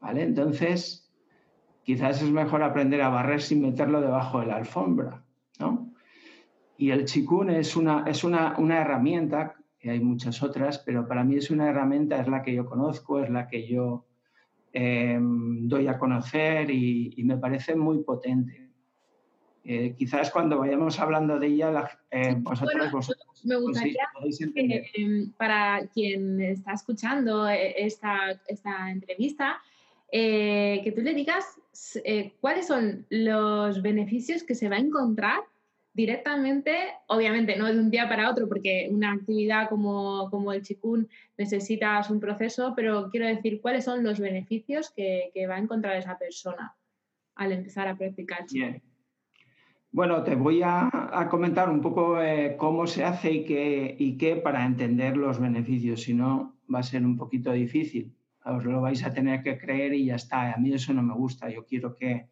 ¿Vale? 0.00 0.22
Entonces, 0.22 1.12
quizás 1.82 2.22
es 2.22 2.30
mejor 2.30 2.62
aprender 2.62 3.02
a 3.02 3.10
barrer 3.10 3.42
sin 3.42 3.60
meterlo 3.60 4.00
debajo 4.00 4.40
de 4.40 4.46
la 4.46 4.56
alfombra. 4.56 5.22
¿no? 5.60 5.92
Y 6.78 6.88
el 6.90 7.04
chikun 7.04 7.50
es, 7.50 7.76
una, 7.76 8.04
es 8.06 8.24
una, 8.24 8.54
una 8.56 8.80
herramienta, 8.80 9.56
y 9.78 9.90
hay 9.90 10.00
muchas 10.00 10.42
otras, 10.42 10.78
pero 10.78 11.06
para 11.06 11.22
mí 11.22 11.36
es 11.36 11.50
una 11.50 11.68
herramienta, 11.68 12.18
es 12.18 12.28
la 12.28 12.42
que 12.42 12.54
yo 12.54 12.64
conozco, 12.64 13.20
es 13.20 13.28
la 13.28 13.46
que 13.46 13.68
yo 13.68 14.06
eh, 14.72 15.18
doy 15.20 15.86
a 15.86 15.98
conocer 15.98 16.70
y, 16.70 17.12
y 17.14 17.24
me 17.24 17.36
parece 17.36 17.76
muy 17.76 18.02
potente. 18.02 18.65
Eh, 19.68 19.96
quizás 19.98 20.30
cuando 20.30 20.60
vayamos 20.60 21.00
hablando 21.00 21.40
de 21.40 21.48
ella, 21.48 21.90
eh, 22.12 22.36
vosotros, 22.38 23.10
Me 23.42 23.56
gustaría 23.56 24.06
em, 24.94 25.32
para 25.32 25.88
quien 25.88 26.40
está 26.40 26.74
escuchando 26.74 27.48
eh, 27.48 27.74
esta, 27.84 28.40
esta 28.46 28.92
entrevista, 28.92 29.60
que 30.08 30.92
tú 30.94 31.02
le 31.02 31.14
digas 31.14 31.44
cuáles 32.40 32.68
son 32.68 33.06
los 33.10 33.82
beneficios 33.82 34.44
que 34.44 34.54
se 34.54 34.68
va 34.68 34.76
a 34.76 34.78
encontrar 34.78 35.40
directamente, 35.92 36.76
obviamente 37.08 37.56
no 37.56 37.66
de 37.66 37.80
un 37.80 37.90
día 37.90 38.08
para 38.08 38.30
otro, 38.30 38.48
porque 38.48 38.88
una 38.90 39.12
actividad 39.12 39.68
como, 39.68 40.30
como 40.30 40.52
el 40.52 40.62
chikun 40.62 41.08
necesitas 41.36 42.08
un 42.08 42.20
proceso, 42.20 42.72
pero 42.76 43.10
quiero 43.10 43.26
decir 43.26 43.60
cuáles 43.60 43.84
son 43.84 44.04
los 44.04 44.20
beneficios 44.20 44.90
que, 44.90 45.32
que 45.34 45.48
va 45.48 45.56
a 45.56 45.58
encontrar 45.58 45.96
esa 45.96 46.16
persona 46.16 46.76
al 47.34 47.50
empezar 47.50 47.88
a 47.88 47.96
practicar 47.96 48.46
chikun. 48.46 48.80
Bueno, 49.96 50.22
te 50.24 50.34
voy 50.34 50.60
a, 50.62 50.90
comentar 51.30 51.70
un 51.70 51.80
poco 51.80 52.20
eh, 52.20 52.54
cómo 52.58 52.86
se 52.86 53.02
hace 53.02 53.32
y 53.32 53.44
qué, 53.46 53.96
y 53.98 54.18
qué 54.18 54.36
para 54.36 54.66
entender 54.66 55.16
los 55.16 55.40
beneficios, 55.40 56.02
si 56.02 56.12
no 56.12 56.54
va 56.72 56.80
a 56.80 56.82
ser 56.82 57.02
un 57.02 57.16
poquito 57.16 57.50
difícil. 57.52 58.14
Os 58.44 58.62
lo 58.66 58.82
vais 58.82 59.02
a 59.06 59.14
tener 59.14 59.42
que 59.42 59.56
creer 59.56 59.94
y 59.94 60.04
ya 60.04 60.16
está. 60.16 60.52
A 60.52 60.58
mí 60.58 60.70
eso 60.70 60.92
no 60.92 61.02
me 61.02 61.14
gusta. 61.14 61.48
Yo 61.48 61.64
quiero 61.64 61.96
que, 61.96 62.26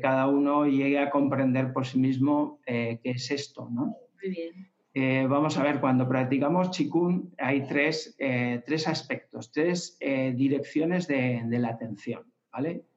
cada 0.00 0.28
uno 0.28 0.64
llegue 0.64 1.00
a 1.00 1.10
comprender 1.10 1.72
por 1.72 1.86
sí 1.86 1.98
mismo 1.98 2.60
eh, 2.66 3.00
qué 3.02 3.10
es 3.10 3.32
esto. 3.32 3.68
¿no? 3.68 3.96
Muy 4.22 4.30
bien. 4.30 4.70
Eh, 4.94 5.26
vamos 5.28 5.58
a 5.58 5.64
ver, 5.64 5.80
cuando 5.80 6.08
practicamos 6.08 6.70
Qigong 6.70 7.32
hay 7.38 7.66
tres, 7.66 8.16
tres 8.16 8.86
aspectos, 8.86 9.50
tres 9.50 9.98
direcciones 9.98 11.08
de 11.08 11.58
la 11.58 11.70
atención. 11.70 12.22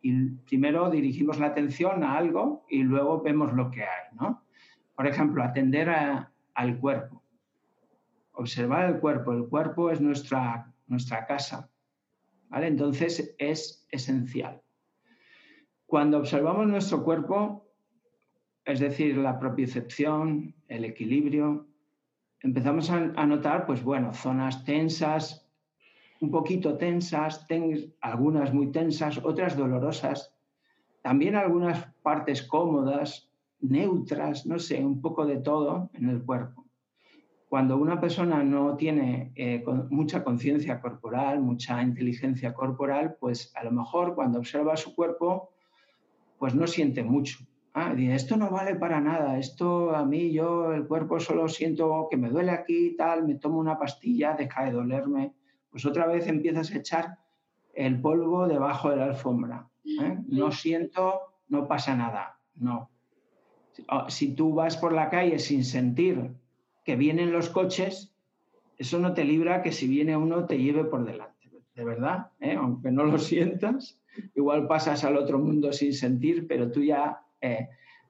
Y 0.01 0.29
primero 0.45 0.89
dirigimos 0.89 1.39
la 1.39 1.47
atención 1.47 2.03
a 2.03 2.17
algo 2.17 2.65
y 2.69 2.83
luego 2.83 3.21
vemos 3.21 3.53
lo 3.53 3.69
que 3.71 3.83
hay, 3.83 4.15
¿no? 4.19 4.43
Por 4.95 5.07
ejemplo, 5.07 5.43
atender 5.43 5.89
al 5.89 6.79
cuerpo. 6.79 7.23
Observar 8.33 8.89
el 8.89 8.99
cuerpo. 8.99 9.33
El 9.33 9.47
cuerpo 9.47 9.91
es 9.91 9.99
nuestra, 9.99 10.73
nuestra 10.87 11.25
casa, 11.25 11.69
¿vale? 12.49 12.67
Entonces 12.67 13.35
es 13.37 13.85
esencial. 13.91 14.61
Cuando 15.85 16.19
observamos 16.19 16.67
nuestro 16.67 17.03
cuerpo, 17.03 17.67
es 18.63 18.79
decir, 18.79 19.17
la 19.17 19.39
propiocepción, 19.39 20.53
el 20.67 20.85
equilibrio, 20.85 21.67
empezamos 22.41 22.89
a 22.91 23.25
notar, 23.25 23.65
pues 23.65 23.83
bueno, 23.83 24.13
zonas 24.13 24.63
tensas, 24.63 25.48
un 26.21 26.31
poquito 26.31 26.77
tensas, 26.77 27.45
algunas 28.01 28.53
muy 28.53 28.71
tensas, 28.71 29.19
otras 29.23 29.55
dolorosas, 29.55 30.33
también 31.01 31.35
algunas 31.35 31.87
partes 32.01 32.43
cómodas, 32.43 33.29
neutras, 33.61 34.45
no 34.45 34.59
sé, 34.59 34.83
un 34.83 35.01
poco 35.01 35.25
de 35.25 35.37
todo 35.37 35.89
en 35.93 36.09
el 36.09 36.23
cuerpo. 36.23 36.65
Cuando 37.47 37.77
una 37.77 37.99
persona 37.99 38.43
no 38.43 38.75
tiene 38.75 39.31
eh, 39.35 39.63
mucha 39.89 40.23
conciencia 40.23 40.79
corporal, 40.79 41.41
mucha 41.41 41.81
inteligencia 41.81 42.53
corporal, 42.53 43.15
pues 43.19 43.51
a 43.55 43.63
lo 43.63 43.71
mejor 43.71 44.13
cuando 44.13 44.37
observa 44.39 44.77
su 44.77 44.93
cuerpo, 44.93 45.49
pues 46.37 46.53
no 46.53 46.67
siente 46.67 47.01
mucho. 47.03 47.39
Ah, 47.73 47.93
dice, 47.95 48.15
esto 48.15 48.37
no 48.37 48.49
vale 48.49 48.75
para 48.75 48.99
nada, 48.99 49.37
esto 49.37 49.95
a 49.95 50.05
mí 50.05 50.31
yo 50.31 50.73
el 50.73 50.85
cuerpo 50.85 51.19
solo 51.19 51.47
siento 51.47 52.07
que 52.09 52.17
me 52.17 52.29
duele 52.29 52.51
aquí, 52.51 52.95
tal, 52.97 53.25
me 53.25 53.35
tomo 53.35 53.59
una 53.59 53.79
pastilla, 53.79 54.33
deja 54.33 54.65
de 54.65 54.71
dolerme 54.71 55.33
pues 55.71 55.85
otra 55.85 56.07
vez 56.07 56.27
empiezas 56.27 56.71
a 56.71 56.77
echar 56.77 57.17
el 57.73 58.01
polvo 58.01 58.47
debajo 58.47 58.89
de 58.89 58.97
la 58.97 59.05
alfombra. 59.05 59.67
¿eh? 59.85 60.17
No 60.27 60.51
siento, 60.51 61.33
no 61.47 61.67
pasa 61.67 61.95
nada. 61.95 62.39
No. 62.55 62.89
Si 64.09 64.33
tú 64.35 64.53
vas 64.53 64.75
por 64.77 64.91
la 64.91 65.09
calle 65.09 65.39
sin 65.39 65.63
sentir 65.63 66.31
que 66.83 66.95
vienen 66.95 67.31
los 67.31 67.49
coches, 67.49 68.13
eso 68.77 68.99
no 68.99 69.13
te 69.13 69.23
libra 69.23 69.61
que 69.61 69.71
si 69.71 69.87
viene 69.87 70.17
uno 70.17 70.45
te 70.45 70.57
lleve 70.57 70.83
por 70.83 71.05
delante. 71.05 71.49
De 71.75 71.85
verdad, 71.85 72.31
¿eh? 72.41 72.55
aunque 72.55 72.91
no 72.91 73.05
lo 73.05 73.17
sientas, 73.19 74.01
igual 74.35 74.67
pasas 74.67 75.05
al 75.05 75.15
otro 75.15 75.39
mundo 75.39 75.71
sin 75.71 75.93
sentir, 75.93 76.47
pero 76.47 76.71
tú 76.71 76.83
ya, 76.83 77.21
eh, 77.39 77.69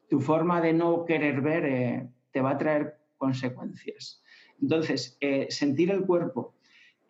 tu 0.10 0.20
forma 0.20 0.60
de 0.62 0.74
no 0.74 1.06
querer 1.06 1.42
ver 1.42 2.08
te 2.32 2.42
va 2.42 2.51
a 2.51 2.58
traer 2.58 2.98
consecuencias. 3.18 4.24
Entonces, 4.60 5.18
sentir 5.50 5.92
el 5.92 6.06
cuerpo, 6.06 6.56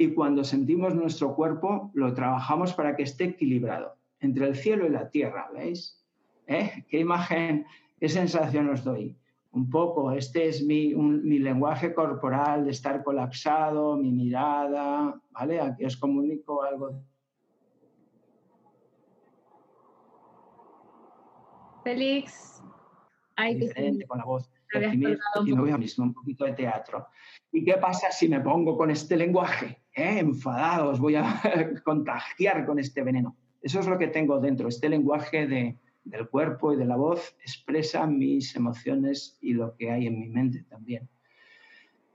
y 0.01 0.13
cuando 0.13 0.45
sentimos 0.45 0.95
nuestro 0.95 1.35
cuerpo 1.35 1.91
lo 1.93 2.13
trabajamos 2.13 2.73
para 2.73 2.95
que 2.95 3.03
esté 3.03 3.25
equilibrado 3.25 3.97
entre 4.21 4.47
el 4.47 4.55
cielo 4.55 4.87
y 4.87 4.89
la 4.89 5.09
tierra, 5.09 5.49
¿veis? 5.53 6.01
¿Eh? 6.47 6.85
¿Qué 6.87 6.99
imagen, 6.99 7.65
qué 7.99 8.07
sensación 8.07 8.69
os 8.69 8.85
doy? 8.85 9.17
Un 9.51 9.69
poco, 9.69 10.13
este 10.13 10.47
es 10.47 10.63
mi, 10.63 10.95
mi 10.95 11.39
lenguaje 11.39 11.93
corporal 11.93 12.63
de 12.63 12.71
estar 12.71 13.03
colapsado, 13.03 13.97
mi 13.97 14.11
mirada, 14.11 15.19
¿vale? 15.31 15.59
Aquí 15.59 15.83
os 15.83 15.97
comunico 15.97 16.63
algo. 16.63 17.03
Félix, 21.83 22.63
hay 23.35 23.55
diferente 23.55 24.07
con 24.07 24.19
la 24.19 24.23
voz. 24.23 24.49
y 25.45 25.53
me 25.53 25.61
voy 25.61 25.71
a 25.71 25.77
mismo 25.77 26.05
un 26.05 26.13
poquito 26.13 26.45
de 26.45 26.53
teatro. 26.53 27.07
¿Y 27.51 27.65
qué 27.65 27.73
pasa 27.73 28.11
si 28.11 28.29
me 28.29 28.39
pongo 28.39 28.77
con 28.77 28.91
este 28.91 29.17
lenguaje? 29.17 29.78
¿Eh? 29.93 30.19
Enfadado, 30.19 30.89
os 30.89 30.99
voy 30.99 31.15
a 31.15 31.41
contagiar 31.83 32.65
con 32.65 32.79
este 32.79 33.03
veneno. 33.03 33.35
Eso 33.61 33.79
es 33.79 33.87
lo 33.87 33.97
que 33.97 34.07
tengo 34.07 34.39
dentro, 34.39 34.67
este 34.67 34.89
lenguaje 34.89 35.47
de, 35.47 35.77
del 36.03 36.29
cuerpo 36.29 36.73
y 36.73 36.77
de 36.77 36.85
la 36.85 36.95
voz 36.95 37.35
expresa 37.41 38.05
mis 38.07 38.55
emociones 38.55 39.37
y 39.41 39.53
lo 39.53 39.75
que 39.75 39.91
hay 39.91 40.07
en 40.07 40.19
mi 40.19 40.29
mente 40.29 40.63
también. 40.63 41.09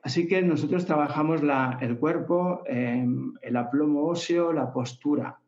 Así 0.02 0.28
que 0.28 0.42
nosotros 0.42 0.84
trabajamos 0.84 1.40
el 1.80 1.98
cuerpo, 1.98 2.62
em, 2.66 3.32
el 3.40 3.56
aplomo 3.56 4.04
óseo, 4.06 4.52
la 4.52 4.70
postura. 4.70 5.38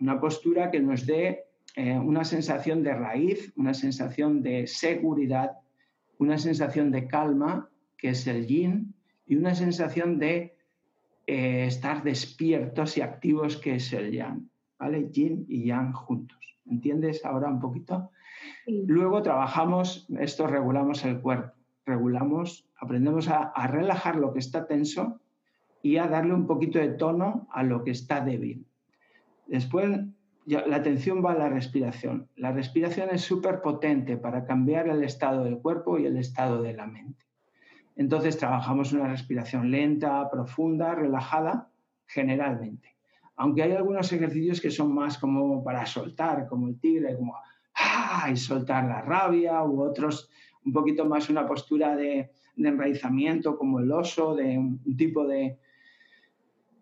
Una 0.00 0.20
postura 0.20 0.70
que 0.70 0.80
nos 0.80 1.04
dé 1.04 1.46
eh, 1.74 1.98
una 1.98 2.24
sensación 2.24 2.84
de 2.84 2.94
raíz, 2.94 3.52
una 3.56 3.74
sensación 3.74 4.42
de 4.42 4.68
seguridad, 4.68 5.58
una 6.18 6.38
sensación 6.38 6.92
de 6.92 7.08
calma, 7.08 7.68
que 7.98 8.10
es 8.10 8.26
el 8.28 8.46
yin, 8.46 8.94
y 9.26 9.34
una 9.34 9.56
sensación 9.56 10.18
de 10.20 10.53
eh, 11.26 11.66
estar 11.66 12.02
despiertos 12.02 12.96
y 12.96 13.00
activos, 13.00 13.56
que 13.56 13.76
es 13.76 13.92
el 13.92 14.12
yang. 14.12 14.48
¿Vale? 14.78 15.08
Yin 15.10 15.46
y 15.48 15.66
yang 15.66 15.92
juntos. 15.92 16.38
¿Entiendes 16.66 17.24
ahora 17.24 17.48
un 17.48 17.60
poquito? 17.60 18.10
Luego 18.66 19.22
trabajamos, 19.22 20.06
esto 20.18 20.46
regulamos 20.46 21.04
el 21.04 21.20
cuerpo, 21.20 21.52
regulamos, 21.84 22.68
aprendemos 22.78 23.28
a, 23.28 23.52
relajar 23.66 24.16
lo 24.16 24.32
que 24.32 24.38
está 24.38 24.66
tenso 24.66 25.20
y 25.82 25.98
a 25.98 26.08
darle 26.08 26.34
un 26.34 26.46
poquito 26.46 26.78
de 26.78 26.88
tono 26.88 27.46
a 27.52 27.62
lo 27.62 27.84
que 27.84 27.90
está 27.90 28.24
débil. 28.24 28.66
Después 29.46 30.00
la 30.46 30.76
atención 30.76 31.24
va 31.24 31.32
a 31.32 31.38
la 31.38 31.48
respiración. 31.50 32.28
La 32.36 32.52
respiración 32.52 33.10
es 33.10 33.22
súper 33.22 33.60
potente 33.60 34.16
para 34.16 34.44
cambiar 34.44 34.88
el 34.88 35.04
estado 35.04 35.44
del 35.44 35.58
cuerpo 35.58 35.98
y 35.98 36.06
el 36.06 36.16
estado 36.16 36.62
de 36.62 36.72
la 36.72 36.86
mente. 36.86 37.24
Entonces 37.96 38.36
trabajamos 38.36 38.92
una 38.92 39.08
respiración 39.08 39.70
lenta, 39.70 40.28
profunda, 40.30 40.94
relajada, 40.94 41.70
generalmente. 42.06 42.96
Aunque 43.36 43.62
hay 43.62 43.72
algunos 43.72 44.12
ejercicios 44.12 44.60
que 44.60 44.70
son 44.70 44.94
más 44.94 45.18
como 45.18 45.62
para 45.62 45.86
soltar, 45.86 46.46
como 46.46 46.68
el 46.68 46.78
tigre, 46.78 47.16
como 47.16 47.36
¡ah! 47.74 48.28
y 48.32 48.36
soltar 48.36 48.84
la 48.84 49.00
rabia, 49.02 49.62
u 49.64 49.82
otros 49.82 50.30
un 50.64 50.72
poquito 50.72 51.04
más 51.04 51.28
una 51.28 51.46
postura 51.46 51.94
de, 51.96 52.30
enraizamiento, 52.56 53.56
como 53.56 53.80
el 53.80 53.90
oso, 53.90 54.34
de 54.34 54.56
un 54.58 54.96
tipo 54.96 55.26
de, 55.26 55.58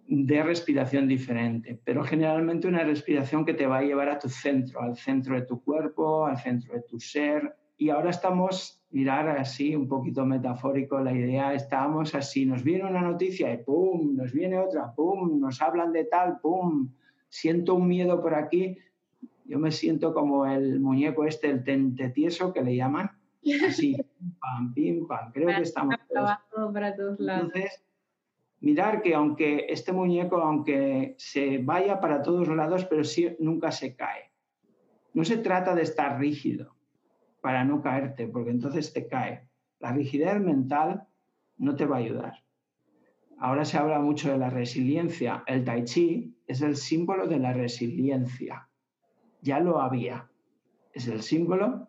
de 0.06 0.42
respiración 0.42 1.08
diferente, 1.08 1.80
pero 1.82 2.04
generalmente 2.04 2.68
una 2.68 2.84
respiración 2.84 3.44
que 3.44 3.54
te 3.54 3.66
va 3.66 3.78
a 3.78 3.82
llevar 3.82 4.08
a 4.10 4.18
tu 4.18 4.28
centro, 4.28 4.82
al 4.82 4.96
centro 4.96 5.34
de 5.34 5.46
tu 5.46 5.62
cuerpo, 5.62 6.26
al 6.26 6.38
centro 6.38 6.74
de 6.74 6.82
tu 6.82 7.00
ser. 7.00 7.56
Y 7.82 7.90
ahora 7.90 8.10
estamos, 8.10 8.80
mirar 8.92 9.28
así, 9.28 9.74
un 9.74 9.88
poquito 9.88 10.24
metafórico 10.24 11.00
la 11.00 11.12
idea, 11.12 11.52
estamos 11.52 12.14
así, 12.14 12.46
nos 12.46 12.62
viene 12.62 12.88
una 12.88 13.00
noticia 13.00 13.52
y 13.52 13.56
pum, 13.56 14.14
nos 14.14 14.32
viene 14.32 14.56
otra, 14.56 14.94
pum, 14.94 15.40
nos 15.40 15.60
hablan 15.60 15.90
de 15.90 16.04
tal, 16.04 16.38
pum, 16.38 16.92
siento 17.28 17.74
un 17.74 17.88
miedo 17.88 18.22
por 18.22 18.36
aquí, 18.36 18.78
yo 19.46 19.58
me 19.58 19.72
siento 19.72 20.14
como 20.14 20.46
el 20.46 20.78
muñeco 20.78 21.24
este, 21.24 21.50
el 21.50 21.64
tente 21.64 22.10
tieso 22.10 22.52
que 22.52 22.62
le 22.62 22.76
llaman, 22.76 23.10
así, 23.66 23.96
pam, 24.40 24.72
pim, 24.72 25.08
pam, 25.08 25.32
creo 25.32 25.48
que 25.48 25.62
estamos... 25.62 25.96
Para 26.72 26.94
todos 26.94 27.18
lados. 27.18 27.50
Entonces, 27.52 27.82
mirar 28.60 29.02
que 29.02 29.12
aunque 29.12 29.66
este 29.68 29.92
muñeco, 29.92 30.36
aunque 30.36 31.16
se 31.18 31.58
vaya 31.58 31.98
para 31.98 32.22
todos 32.22 32.46
lados, 32.46 32.84
pero 32.84 33.02
sí 33.02 33.34
nunca 33.40 33.72
se 33.72 33.96
cae. 33.96 34.30
No 35.14 35.24
se 35.24 35.38
trata 35.38 35.74
de 35.74 35.82
estar 35.82 36.20
rígido 36.20 36.76
para 37.42 37.64
no 37.64 37.82
caerte, 37.82 38.26
porque 38.26 38.50
entonces 38.50 38.92
te 38.94 39.06
cae. 39.06 39.46
La 39.80 39.92
rigidez 39.92 40.40
mental 40.40 41.06
no 41.58 41.76
te 41.76 41.84
va 41.84 41.96
a 41.96 41.98
ayudar. 41.98 42.34
Ahora 43.38 43.64
se 43.64 43.76
habla 43.76 43.98
mucho 43.98 44.30
de 44.30 44.38
la 44.38 44.48
resiliencia. 44.48 45.42
El 45.46 45.64
tai 45.64 45.84
chi 45.84 46.34
es 46.46 46.62
el 46.62 46.76
símbolo 46.76 47.26
de 47.26 47.38
la 47.38 47.52
resiliencia. 47.52 48.68
Ya 49.42 49.58
lo 49.58 49.80
había. 49.80 50.30
Es 50.94 51.08
el 51.08 51.22
símbolo 51.22 51.88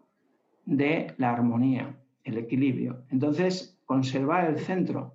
de 0.65 1.13
la 1.17 1.31
armonía, 1.31 1.95
el 2.23 2.37
equilibrio. 2.37 3.05
Entonces, 3.09 3.79
conservar 3.85 4.49
el 4.49 4.57
centro, 4.57 5.13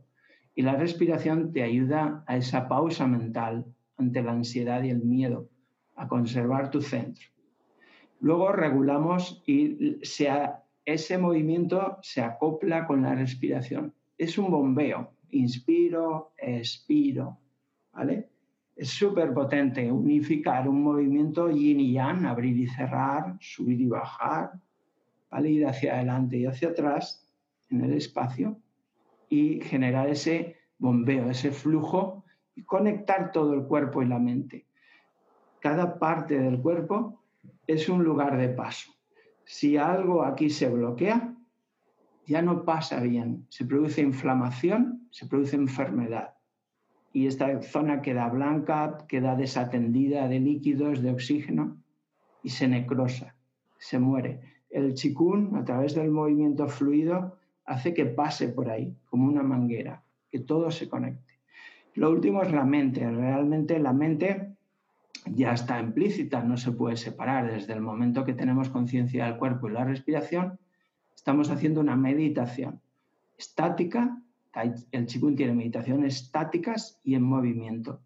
y 0.55 0.63
la 0.63 0.75
respiración 0.75 1.53
te 1.53 1.63
ayuda 1.63 2.25
a 2.27 2.37
esa 2.37 2.69
pausa 2.69 3.07
mental 3.07 3.65
ante 3.97 4.23
la 4.23 4.33
ansiedad 4.33 4.83
y 4.83 4.91
el 4.91 5.05
miedo, 5.05 5.49
a 5.95 6.09
conservar 6.09 6.71
tu 6.71 6.81
centro. 6.81 7.29
Luego 8.21 8.53
regulamos 8.53 9.43
y 9.47 9.99
ese 10.85 11.19
movimiento 11.19 11.99
se 12.03 12.23
acopla 12.23 12.87
con 12.87 13.03
la 13.03 13.15
respiración. 13.15 13.95
Es 14.17 14.39
un 14.39 14.51
bombeo. 14.51 15.13
Inspiro, 15.31 16.33
expiro. 16.37 17.39
¿Vale? 17.93 18.29
Es 18.75 18.91
súper 18.91 19.35
potente 19.35 19.91
unificar 19.91 20.69
un 20.69 20.83
movimiento 20.83 21.51
yin 21.51 21.81
y 21.81 21.93
yang, 21.93 22.27
abrir 22.27 22.57
y 22.57 22.67
cerrar, 22.67 23.37
subir 23.41 23.81
y 23.81 23.87
bajar, 23.87 24.53
¿vale? 25.31 25.51
ir 25.51 25.67
hacia 25.67 25.97
adelante 25.97 26.39
y 26.39 26.47
hacia 26.47 26.69
atrás 26.69 27.29
en 27.71 27.83
el 27.83 27.93
espacio 27.93 28.57
y 29.29 29.61
generar 29.61 30.09
ese 30.09 30.57
bombeo, 30.79 31.29
ese 31.31 31.51
flujo 31.51 32.25
y 32.55 32.63
conectar 32.63 33.33
todo 33.33 33.53
el 33.55 33.65
cuerpo 33.65 34.03
y 34.03 34.07
la 34.07 34.19
mente. 34.19 34.65
Cada 35.61 35.99
parte 35.99 36.39
del 36.39 36.61
cuerpo 36.61 37.21
es 37.69 37.89
un 37.89 38.03
lugar 38.03 38.37
de 38.39 38.49
paso. 38.49 38.91
Si 39.45 39.77
algo 39.77 40.25
aquí 40.25 40.51
se 40.51 40.69
bloquea, 40.69 41.37
ya 42.27 42.43
no 42.43 42.65
pasa 42.65 43.01
bien. 43.01 43.47
Se 43.51 43.65
produce 43.65 44.01
inflamación, 44.01 45.07
se 45.11 45.27
produce 45.27 45.55
enfermedad. 45.57 46.35
Y 47.13 47.27
esta 47.27 47.63
zona 47.63 48.03
queda 48.03 48.29
blanca, 48.29 48.99
queda 49.07 49.37
desatendida 49.37 50.29
de 50.29 50.41
líquidos, 50.41 51.03
de 51.03 51.11
oxígeno 51.11 51.77
y 52.43 52.51
se 52.51 52.69
necrosa, 52.69 53.35
se 53.79 53.99
muere. 53.99 54.41
El 54.71 54.95
chikun, 54.95 55.57
a 55.57 55.65
través 55.65 55.95
del 55.95 56.11
movimiento 56.11 56.69
fluido, 56.69 57.39
hace 57.65 57.93
que 57.93 58.07
pase 58.07 58.49
por 58.49 58.71
ahí, 58.71 58.97
como 59.07 59.27
una 59.27 59.43
manguera, 59.43 60.03
que 60.31 60.41
todo 60.41 60.71
se 60.71 60.89
conecte. 60.89 61.35
Lo 61.95 62.11
último 62.11 62.43
es 62.43 62.53
la 62.53 62.65
mente. 62.65 63.11
Realmente 63.11 63.79
la 63.79 63.93
mente 63.93 64.58
ya 65.35 65.53
está 65.53 65.81
implícita, 65.81 66.43
no 66.43 66.57
se 66.57 66.73
puede 66.73 66.97
separar. 66.97 67.51
Desde 67.51 67.73
el 67.73 67.81
momento 67.81 68.25
que 68.25 68.35
tenemos 68.35 68.69
conciencia 68.69 69.27
del 69.27 69.39
cuerpo 69.39 69.69
y 69.69 69.73
la 69.73 69.85
respiración, 69.85 70.59
estamos 71.15 71.51
haciendo 71.51 71.81
una 71.81 71.97
meditación 71.97 72.81
estática. 73.37 74.21
El 74.91 75.07
Qigong 75.07 75.37
tiene 75.37 75.55
meditaciones 75.55 76.23
estáticas 76.23 77.01
y 77.05 77.15
en 77.15 77.23
movimiento. 77.23 78.01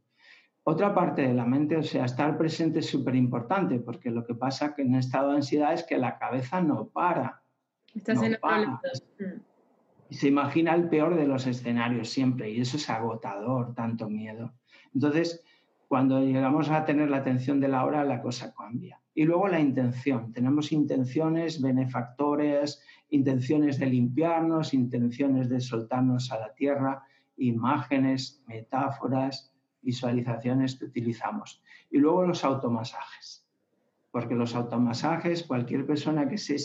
Otra 0.65 0.95
parte 0.95 1.23
de 1.23 1.35
la 1.35 1.45
mente, 1.45 1.77
o 1.77 1.83
sea, 1.83 2.05
estar 2.05 2.37
presente 2.39 2.81
es 2.81 2.87
súper 2.87 3.17
importante, 3.17 3.79
porque 3.81 4.11
lo 4.11 4.25
que 4.25 4.35
pasa 4.35 4.75
que 4.75 4.83
en 4.83 4.95
estado 4.95 5.31
de 5.31 5.37
ansiedad 5.37 5.73
es 5.73 5.83
que 5.83 5.99
la 5.99 6.19
cabeza 6.19 6.61
no 6.61 6.89
para. 6.89 7.43
Estás 7.95 8.23
en 8.23 8.39
para 8.41 8.81
y 10.13 10.15
se 10.15 10.29
imagina 10.29 10.75
el 10.75 10.91
peor 10.91 11.17
de 11.17 11.27
los 11.27 11.47
escenarios 11.47 12.11
siempre 12.11 12.51
y 12.51 12.61
eso 12.61 12.77
es 12.77 12.91
agotador, 12.91 13.75
tanto 13.75 14.11
miedo. 14.11 14.53
Entonces, 14.95 15.43
cuando 15.93 16.23
llegamos 16.25 16.71
a 16.71 16.87
tener 16.87 17.11
la 17.11 17.19
atención 17.19 17.61
de 17.61 17.69
la 17.69 17.85
hora, 17.85 18.03
la 18.03 18.23
cosa 18.23 18.55
cambia. 18.55 18.99
Y 19.15 19.25
luego 19.25 19.47
la 19.47 19.61
intención. 19.61 20.33
Tenemos 20.33 20.73
intenciones, 20.73 21.61
benefactores, 21.61 22.83
intenciones 23.11 23.79
de 23.79 23.85
limpiarnos, 23.89 24.73
intenciones 24.73 25.51
de 25.51 25.61
soltarnos 25.61 26.33
a 26.33 26.39
la 26.39 26.55
tierra, 26.55 27.03
imágenes, 27.37 28.43
metáforas, 28.47 29.53
visualizaciones 29.83 30.77
que 30.77 30.87
utilizamos. 30.87 31.63
Y 31.91 31.99
luego 31.99 32.27
los 32.27 32.43
automasajes. 32.43 33.47
Porque 34.11 34.35
los 34.35 34.55
automasajes, 34.55 35.43
cualquier 35.43 35.85
persona 35.85 36.27
que 36.27 36.39
se, 36.39 36.57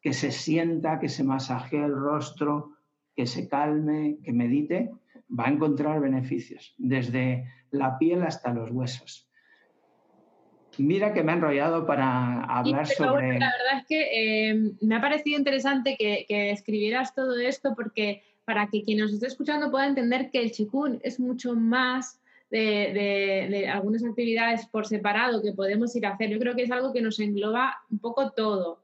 que 0.00 0.12
se 0.12 0.32
sienta, 0.32 0.98
que 0.98 1.08
se 1.08 1.22
masajee 1.22 1.84
el 1.84 1.94
rostro, 1.94 2.72
que 3.14 3.26
se 3.26 3.46
calme, 3.46 4.18
que 4.24 4.32
medite, 4.32 4.90
va 5.30 5.46
a 5.46 5.52
encontrar 5.52 6.00
beneficios, 6.00 6.74
desde 6.78 7.46
la 7.72 7.98
piel 7.98 8.22
hasta 8.22 8.52
los 8.52 8.70
huesos. 8.70 9.28
Mira 10.78 11.12
que 11.12 11.22
me 11.22 11.32
he 11.32 11.34
enrollado 11.34 11.86
para 11.86 12.44
hablar 12.44 12.86
sobre... 12.86 13.38
la 13.38 13.50
verdad 13.50 13.78
es 13.80 13.86
que 13.86 14.50
eh, 14.50 14.72
me 14.80 14.96
ha 14.96 15.00
parecido 15.00 15.38
interesante 15.38 15.96
que, 15.98 16.50
escribieras 16.50 17.14
todo 17.14 17.38
esto 17.38 17.74
porque 17.74 18.22
para 18.44 18.68
que 18.68 18.82
quien 18.82 18.98
nos 18.98 19.12
esté 19.12 19.26
escuchando 19.26 19.70
pueda 19.70 19.86
entender 19.86 20.30
que 20.30 20.40
el 20.40 20.52
chikun 20.52 21.00
es 21.02 21.20
mucho 21.20 21.54
más 21.54 22.20
de, 22.50 23.48
de, 23.50 23.68
algunas 23.68 24.04
actividades 24.04 24.66
por 24.66 24.86
separado 24.86 25.42
que 25.42 25.52
podemos 25.52 25.94
ir 25.96 26.06
a 26.06 26.10
hacer. 26.10 26.30
Yo 26.30 26.38
creo 26.38 26.54
que 26.54 26.62
es 26.62 26.70
algo 26.70 26.92
que 26.92 27.02
nos 27.02 27.18
engloba 27.18 27.78
un 27.90 27.98
poco 27.98 28.32
todo. 28.32 28.82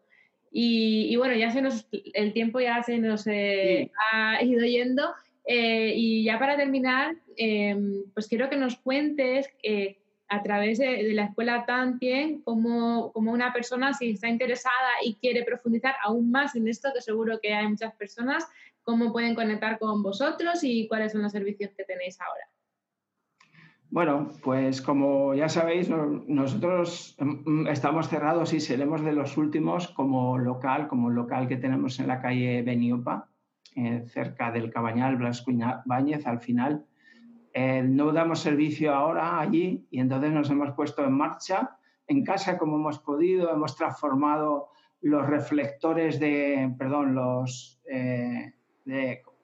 Y, 0.50 1.14
bueno, 1.16 1.34
ya 1.34 1.50
se 1.50 1.60
nos, 1.60 1.86
el 1.92 2.32
tiempo 2.32 2.60
ya 2.60 2.82
se 2.82 2.98
nos 2.98 3.26
eh, 3.26 3.90
ha 4.12 4.42
ido 4.42 4.64
yendo. 4.64 5.14
Eh, 5.50 5.94
y 5.96 6.24
ya 6.24 6.38
para 6.38 6.58
terminar, 6.58 7.16
em, 7.34 8.04
pues 8.12 8.28
quiero 8.28 8.50
que 8.50 8.56
nos 8.58 8.76
cuentes 8.76 9.48
eh, 9.62 9.96
a 10.28 10.42
través 10.42 10.76
de, 10.76 11.14
la 11.14 11.24
escuela 11.24 11.64
Tantien, 11.64 12.42
como, 12.42 13.10
como 13.12 13.32
una 13.32 13.50
persona, 13.50 13.94
si 13.94 14.10
está 14.10 14.28
interesada 14.28 14.90
y 15.02 15.14
quiere 15.14 15.44
profundizar 15.44 15.94
aún 16.04 16.30
más 16.30 16.54
en 16.54 16.68
esto, 16.68 16.90
que 16.94 17.00
seguro 17.00 17.40
que 17.42 17.54
hay 17.54 17.66
muchas 17.66 17.94
personas, 17.94 18.46
cómo 18.82 19.10
pueden 19.10 19.34
conectar 19.34 19.78
con 19.78 20.02
vosotros 20.02 20.62
y 20.64 20.86
cuáles 20.86 21.12
son 21.12 21.22
los 21.22 21.32
servicios 21.32 21.70
que 21.74 21.84
tenéis 21.84 22.20
ahora. 22.20 22.44
Bueno, 23.88 24.32
pues 24.44 24.82
como 24.82 25.34
ya 25.34 25.48
sabéis, 25.48 25.88
nosotros 25.88 27.16
mm, 27.18 27.68
estamos 27.68 28.10
cerrados 28.10 28.52
y 28.52 28.60
seremos 28.60 29.02
de 29.02 29.12
los 29.12 29.38
últimos 29.38 29.88
como 29.88 30.36
local, 30.36 30.88
como 30.88 31.08
local 31.08 31.48
que 31.48 31.56
tenemos 31.56 31.98
en 32.00 32.08
la 32.08 32.20
calle 32.20 32.60
Beniopa, 32.60 33.30
eh, 33.76 34.04
cerca 34.08 34.50
del 34.50 34.70
Cabañal 34.70 35.16
Blasco 35.16 35.50
Báñez, 35.84 36.26
al 36.26 36.40
final. 36.40 36.86
Eh, 37.52 37.82
no 37.82 38.12
damos 38.12 38.40
servicio 38.40 38.94
ahora 38.94 39.40
allí 39.40 39.86
y 39.90 40.00
entonces 40.00 40.30
nos 40.32 40.50
hemos 40.50 40.72
puesto 40.74 41.04
en 41.04 41.12
marcha. 41.12 41.76
En 42.06 42.24
casa, 42.24 42.58
como 42.58 42.76
hemos 42.76 42.98
podido, 42.98 43.52
hemos 43.52 43.76
transformado 43.76 44.70
los 45.00 45.26
reflectores 45.26 46.18
de, 46.18 46.74
perdón, 46.78 47.14
los, 47.14 47.80
eh, 47.90 48.54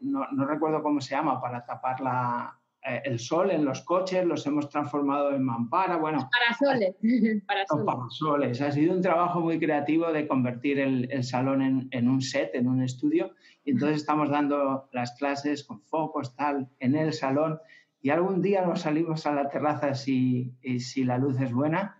no, 0.00 0.26
no 0.32 0.46
recuerdo 0.46 0.82
cómo 0.82 1.00
se 1.00 1.14
llama, 1.14 1.40
para 1.40 1.64
tapar 1.64 2.00
la, 2.00 2.58
eh, 2.86 3.00
el 3.04 3.18
sol 3.18 3.50
en 3.50 3.64
los 3.64 3.82
coches, 3.82 4.26
los 4.26 4.46
hemos 4.46 4.68
transformado 4.68 5.34
en 5.34 5.42
mampara, 5.42 5.96
bueno. 5.96 6.28
Parasoles. 6.30 6.94
Parasoles. 7.46 7.86
parasoles. 7.86 8.60
Ha 8.60 8.72
sido 8.72 8.94
un 8.94 9.00
trabajo 9.00 9.40
muy 9.40 9.58
creativo 9.58 10.12
de 10.12 10.28
convertir 10.28 10.78
el, 10.78 11.24
salón 11.24 11.88
en, 11.90 12.08
un 12.08 12.20
set, 12.20 12.50
en 12.54 12.68
un 12.68 12.82
estudio. 12.82 13.34
Y 13.64 13.70
entonces 13.70 13.98
estamos 13.98 14.28
dando 14.28 14.90
las 14.92 15.16
clases 15.16 15.64
con 15.64 15.80
focos, 15.80 16.36
tal, 16.36 16.68
en 16.78 16.94
el 16.94 17.14
salón. 17.14 17.58
Y 18.02 18.10
algún 18.10 18.42
día 18.42 18.66
nos 18.66 18.82
salimos 18.82 19.26
a 19.26 19.32
la 19.32 19.48
terraza 19.48 19.94
si, 19.94 20.52
si 20.78 21.04
la 21.04 21.16
luz 21.16 21.40
es 21.40 21.54
buena. 21.54 21.96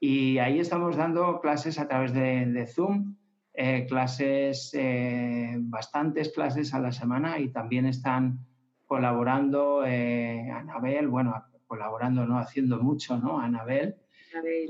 Y 0.00 0.38
ahí 0.38 0.58
estamos 0.58 0.96
dando 0.96 1.40
clases 1.40 1.78
a 1.78 1.86
través 1.86 2.12
de, 2.12 2.66
Zoom, 2.66 3.16
eh, 3.52 3.86
clases, 3.88 4.72
eh, 4.74 5.54
bastantes 5.60 6.32
clases 6.32 6.74
a 6.74 6.80
la 6.80 6.90
semana 6.90 7.38
y 7.38 7.50
también 7.50 7.86
están 7.86 8.40
colaborando 8.86 9.84
eh, 9.84 10.50
Anabel, 10.50 11.08
bueno, 11.08 11.34
colaborando, 11.66 12.26
no 12.26 12.38
haciendo 12.38 12.80
mucho, 12.82 13.18
¿no? 13.18 13.40
Anabel, 13.40 13.96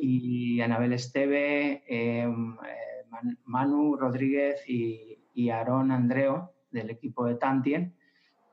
y 0.00 0.60
Anabel 0.60 0.92
Esteve, 0.92 1.82
em, 1.86 2.54
eh, 2.54 3.06
Manu 3.44 3.96
Rodríguez 3.96 4.62
y, 4.68 5.18
y 5.32 5.50
Aarón 5.50 5.90
Andreo 5.90 6.52
del 6.70 6.90
equipo 6.90 7.24
de 7.26 7.36
Tantien, 7.36 7.94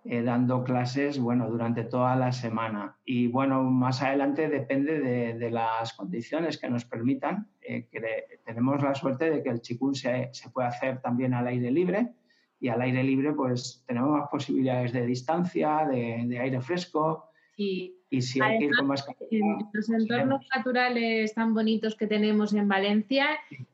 eh, 0.06 0.24
dando 0.24 0.64
clases, 0.64 1.20
bueno, 1.20 1.50
durante 1.50 1.84
toda 1.84 2.16
la 2.16 2.32
semana. 2.32 2.98
Y 3.06 3.28
bueno, 3.28 3.64
más 3.64 4.02
adelante 4.02 4.48
depende 4.50 5.00
de, 5.00 5.52
las 5.52 5.94
condiciones 5.94 6.58
que 6.58 6.70
nos 6.70 6.86
permitan. 6.86 7.50
que 7.60 8.40
tenemos 8.46 8.82
la 8.82 8.96
suerte 8.96 9.30
de 9.30 9.44
que 9.44 9.50
el 9.50 9.62
chikun 9.62 9.94
se, 9.94 10.30
se 10.32 10.50
puede 10.50 10.70
hacer 10.70 11.02
también 11.02 11.34
al 11.34 11.48
aire 11.48 11.72
libre 11.72 12.16
y 12.62 12.70
al 12.70 12.82
aire 12.82 13.04
libre 13.04 13.34
pues 13.34 13.84
tenemos 13.88 14.12
más 14.12 14.30
posibilidades 14.30 14.94
de 14.94 15.06
distancia, 15.06 15.88
de, 15.92 16.40
aire 16.40 16.62
fresco. 16.62 17.26
Y, 17.58 17.96
si 18.22 18.42
hay 18.42 18.60
que 18.60 18.66
ir 18.66 18.76
con 18.76 18.88
más 18.88 19.06
En 19.30 19.58
los 19.72 19.90
entornos 19.90 20.42
naturales 20.54 21.34
tan 21.34 21.54
bonitos 21.54 21.96
que 21.96 22.08
tenemos 22.08 22.54
en 22.54 22.68
Valencia, 22.68 23.28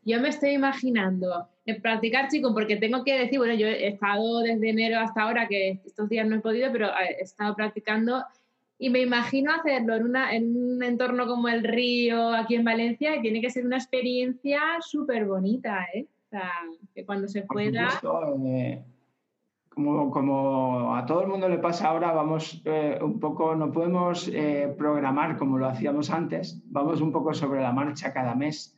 yo 0.03 0.21
me 0.21 0.29
estoy 0.29 0.51
imaginando 0.51 1.47
en 1.65 1.81
practicar, 1.81 2.29
chicos, 2.29 2.53
porque 2.53 2.77
tengo 2.77 3.03
que 3.03 3.17
decir, 3.17 3.39
bueno, 3.39 3.55
yo 3.55 3.67
he 3.67 3.87
estado 3.87 4.41
desde 4.41 4.69
enero 4.69 4.99
hasta 4.99 5.23
ahora, 5.23 5.47
que 5.47 5.81
estos 5.85 6.07
días 6.07 6.27
no 6.27 6.35
he 6.35 6.39
podido, 6.39 6.71
pero 6.71 6.87
he 6.87 7.23
estado 7.23 7.55
practicando 7.55 8.23
y 8.79 8.89
me 8.89 9.01
imagino 9.01 9.51
hacerlo 9.53 9.95
en, 9.95 10.03
una, 10.03 10.35
en 10.35 10.55
un 10.55 10.83
entorno 10.83 11.25
como 11.25 11.49
el 11.49 11.63
río 11.63 12.29
aquí 12.29 12.55
en 12.55 12.63
Valencia 12.63 13.15
y 13.15 13.21
tiene 13.21 13.41
que 13.41 13.49
ser 13.49 13.65
una 13.65 13.77
experiencia 13.77 14.61
súper 14.81 15.25
bonita, 15.25 15.87
¿eh? 15.93 16.05
Que 16.93 17.05
cuando 17.05 17.27
se 17.27 17.43
pueda... 17.43 17.89
Eh, 18.45 18.83
como, 19.69 20.09
como, 20.09 20.95
a 20.95 21.05
todo 21.05 21.21
el 21.21 21.27
mundo 21.27 21.47
le 21.47 21.59
pasa 21.59 21.89
ahora, 21.89 22.11
vamos 22.11 22.63
eh, 22.65 22.97
un 22.99 23.19
poco, 23.19 23.55
no 23.55 23.71
podemos 23.71 24.27
eh, 24.27 24.73
programar 24.75 25.37
como 25.37 25.59
lo 25.59 25.67
hacíamos 25.67 26.09
antes, 26.09 26.59
vamos 26.65 26.99
un 26.99 27.11
poco 27.11 27.31
sobre 27.35 27.61
la 27.61 27.71
marcha 27.71 28.11
cada 28.11 28.33
mes. 28.33 28.75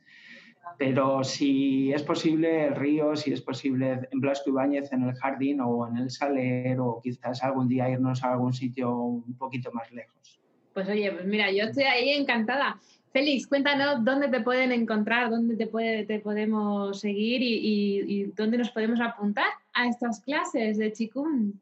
Pero 0.76 1.24
si 1.24 1.92
es 1.92 2.02
posible 2.02 2.66
el 2.66 2.76
río, 2.76 3.16
si 3.16 3.32
es 3.32 3.40
posible 3.40 4.08
en 4.10 4.20
Blasco 4.20 4.50
Ibáñez, 4.50 4.92
en 4.92 5.02
el 5.04 5.14
jardín 5.14 5.60
o 5.60 5.86
en 5.86 5.96
el 5.96 6.10
Saler, 6.10 6.78
o 6.80 7.00
quizás 7.02 7.42
algún 7.42 7.68
día 7.68 7.90
irnos 7.90 8.22
a 8.22 8.32
algún 8.32 8.52
sitio 8.52 8.94
un 8.94 9.36
poquito 9.36 9.72
más 9.72 9.90
lejos. 9.92 10.40
Pues 10.72 10.88
oye, 10.88 11.10
pues 11.12 11.26
mira, 11.26 11.50
yo 11.50 11.64
estoy 11.64 11.84
ahí 11.84 12.10
encantada. 12.10 12.78
Félix, 13.12 13.46
cuéntanos 13.46 14.04
dónde 14.04 14.28
te 14.28 14.40
pueden 14.40 14.70
encontrar, 14.70 15.30
dónde 15.30 15.56
te, 15.56 15.66
puede, 15.66 16.04
te 16.04 16.20
podemos 16.20 17.00
seguir 17.00 17.40
y, 17.42 18.24
dónde 18.36 18.58
nos 18.58 18.70
podemos 18.70 19.00
apuntar 19.00 19.48
a 19.72 19.88
estas 19.88 20.20
clases 20.20 20.78
de 20.78 20.92
Chikun. 20.92 21.58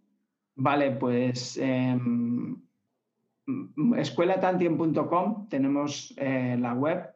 Vale, 0.57 0.91
pues 0.91 1.57
eh, 1.57 1.99
escuelatantien.com 3.97 5.49
tenemos 5.49 6.13
eh, 6.19 6.57
la 6.61 6.75
web. 6.75 7.09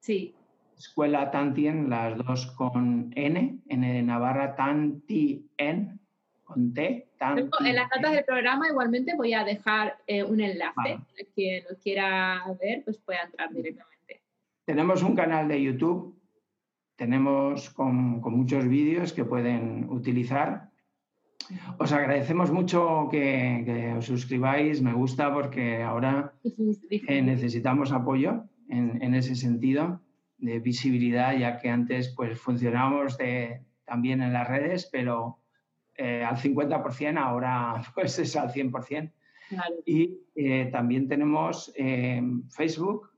Sí. 0.00 0.34
Escuela 0.76 1.30
Tantien, 1.30 1.88
las 1.88 2.16
dos 2.18 2.46
con 2.52 3.10
N, 3.16 3.58
N 3.68 3.92
de 3.92 4.02
Navarra, 4.02 4.54
Tantien, 4.54 5.97
con 6.48 6.72
T. 6.72 7.06
En 7.20 7.74
las 7.74 7.90
notas 7.94 8.12
del 8.12 8.24
programa 8.24 8.68
igualmente 8.68 9.14
voy 9.14 9.34
a 9.34 9.44
dejar 9.44 9.98
eh, 10.06 10.24
un 10.24 10.40
enlace. 10.40 10.98
Quien 11.34 11.62
lo 11.68 11.76
quiera 11.76 12.42
ver, 12.60 12.82
pues 12.84 12.96
pueda 12.98 13.20
entrar 13.24 13.52
directamente. 13.52 14.22
Tenemos 14.64 15.02
un 15.02 15.14
canal 15.14 15.46
de 15.46 15.62
YouTube, 15.62 16.18
tenemos 16.96 17.70
con, 17.70 18.20
muchos 18.20 18.66
vídeos 18.66 19.12
que 19.12 19.24
pueden 19.26 19.90
utilizar. 19.90 20.70
Os 21.78 21.92
agradecemos 21.92 22.50
mucho 22.50 23.08
que, 23.10 23.94
os 23.98 24.06
suscribáis, 24.06 24.80
me 24.80 24.94
gusta 24.94 25.32
porque 25.32 25.82
ahora 25.82 26.32
eh, 26.42 27.22
necesitamos 27.22 27.92
apoyo 27.92 28.44
en, 28.70 29.02
en, 29.02 29.14
ese 29.14 29.34
sentido 29.34 30.00
de 30.38 30.60
visibilidad, 30.60 31.36
ya 31.36 31.58
que 31.58 31.68
antes 31.68 32.14
pues 32.16 32.38
funcionamos 32.40 33.18
de, 33.18 33.62
también 33.84 34.22
en 34.22 34.32
las 34.32 34.48
redes, 34.48 34.88
pero 34.90 35.38
eh, 35.98 36.24
al 36.24 36.36
50%, 36.36 37.18
ahora 37.18 37.82
pues 37.94 38.18
es 38.20 38.36
al 38.36 38.52
100%. 38.52 39.10
Y 39.84 40.20
eh, 40.34 40.68
también 40.70 41.08
tenemos 41.08 41.72
eh, 41.74 42.22
Facebook 42.50 43.10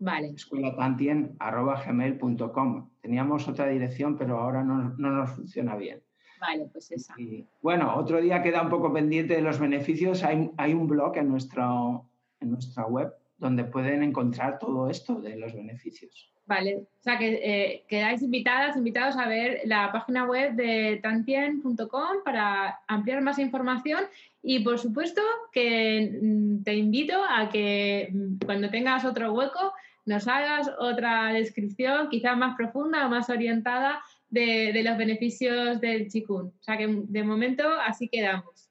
Vale. 0.00 0.28
Escuelatantien.gmail.com. 0.28 2.90
Teníamos 3.00 3.48
otra 3.48 3.66
dirección, 3.68 4.16
pero 4.16 4.38
ahora 4.38 4.62
no, 4.62 4.94
no 4.96 5.10
nos 5.10 5.30
funciona 5.30 5.74
bien. 5.76 6.00
Vale, 6.40 6.68
pues 6.72 6.90
esa. 6.90 7.14
bueno, 7.60 7.94
otro 7.96 8.20
día 8.20 8.42
queda 8.42 8.62
un 8.62 8.70
poco 8.70 8.92
pendiente 8.92 9.34
de 9.34 9.42
los 9.42 9.58
beneficios. 9.58 10.22
Hay, 10.22 10.50
hay 10.56 10.72
un 10.74 10.86
blog 10.86 11.16
en, 11.16 11.28
nuestro, 11.28 12.04
en 12.40 12.52
nuestra 12.52 12.86
web 12.86 13.12
donde 13.38 13.64
pueden 13.64 14.02
encontrar 14.02 14.58
todo 14.58 14.90
esto 14.90 15.20
de 15.20 15.36
los 15.36 15.54
beneficios. 15.54 16.32
Vale, 16.48 16.76
o 16.76 17.02
sea 17.02 17.18
que 17.18 17.40
eh, 17.42 17.84
quedáis 17.86 18.22
invitadas, 18.22 18.74
invitados 18.74 19.16
a 19.18 19.28
ver 19.28 19.60
la 19.66 19.92
página 19.92 20.24
web 20.24 20.54
de 20.54 20.98
tantien.com 21.02 22.24
para 22.24 22.80
ampliar 22.88 23.20
más 23.20 23.38
información 23.38 24.04
y 24.42 24.60
por 24.60 24.78
supuesto 24.78 25.20
que 25.52 26.18
mm, 26.22 26.62
te 26.62 26.74
invito 26.74 27.22
a 27.22 27.50
que 27.50 28.08
mm, 28.10 28.46
cuando 28.46 28.70
tengas 28.70 29.04
otro 29.04 29.34
hueco 29.34 29.74
nos 30.06 30.26
hagas 30.26 30.70
otra 30.78 31.34
descripción 31.34 32.08
quizás 32.08 32.34
más 32.34 32.56
profunda 32.56 33.04
o 33.06 33.10
más 33.10 33.28
orientada 33.28 34.00
de, 34.30 34.82
los 34.82 34.98
beneficios 34.98 35.80
del 35.80 36.08
chikun. 36.08 36.46
O 36.46 36.62
sea 36.62 36.76
que 36.76 36.86
de 36.86 37.24
momento 37.24 37.64
así 37.86 38.08
quedamos. 38.08 38.70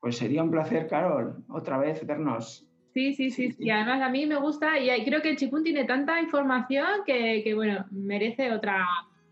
Pues 0.00 0.16
sería 0.16 0.42
un 0.42 0.50
placer, 0.50 0.86
Carol, 0.86 1.44
otra 1.48 1.78
vez 1.78 2.04
vernos. 2.06 2.66
Sí, 2.94 3.14
sí, 3.14 3.30
sí, 3.30 3.54
Y 3.58 3.70
además 3.70 4.02
a 4.02 4.08
mí 4.08 4.26
me 4.26 4.36
gusta 4.36 4.78
y 4.80 5.04
creo 5.04 5.22
que 5.22 5.30
el 5.30 5.36
chikun 5.36 5.62
tiene 5.62 5.84
tanta 5.84 6.20
información 6.20 7.04
que, 7.06 7.52
bueno, 7.54 7.86
merece 7.92 8.50
otra, 8.50 8.84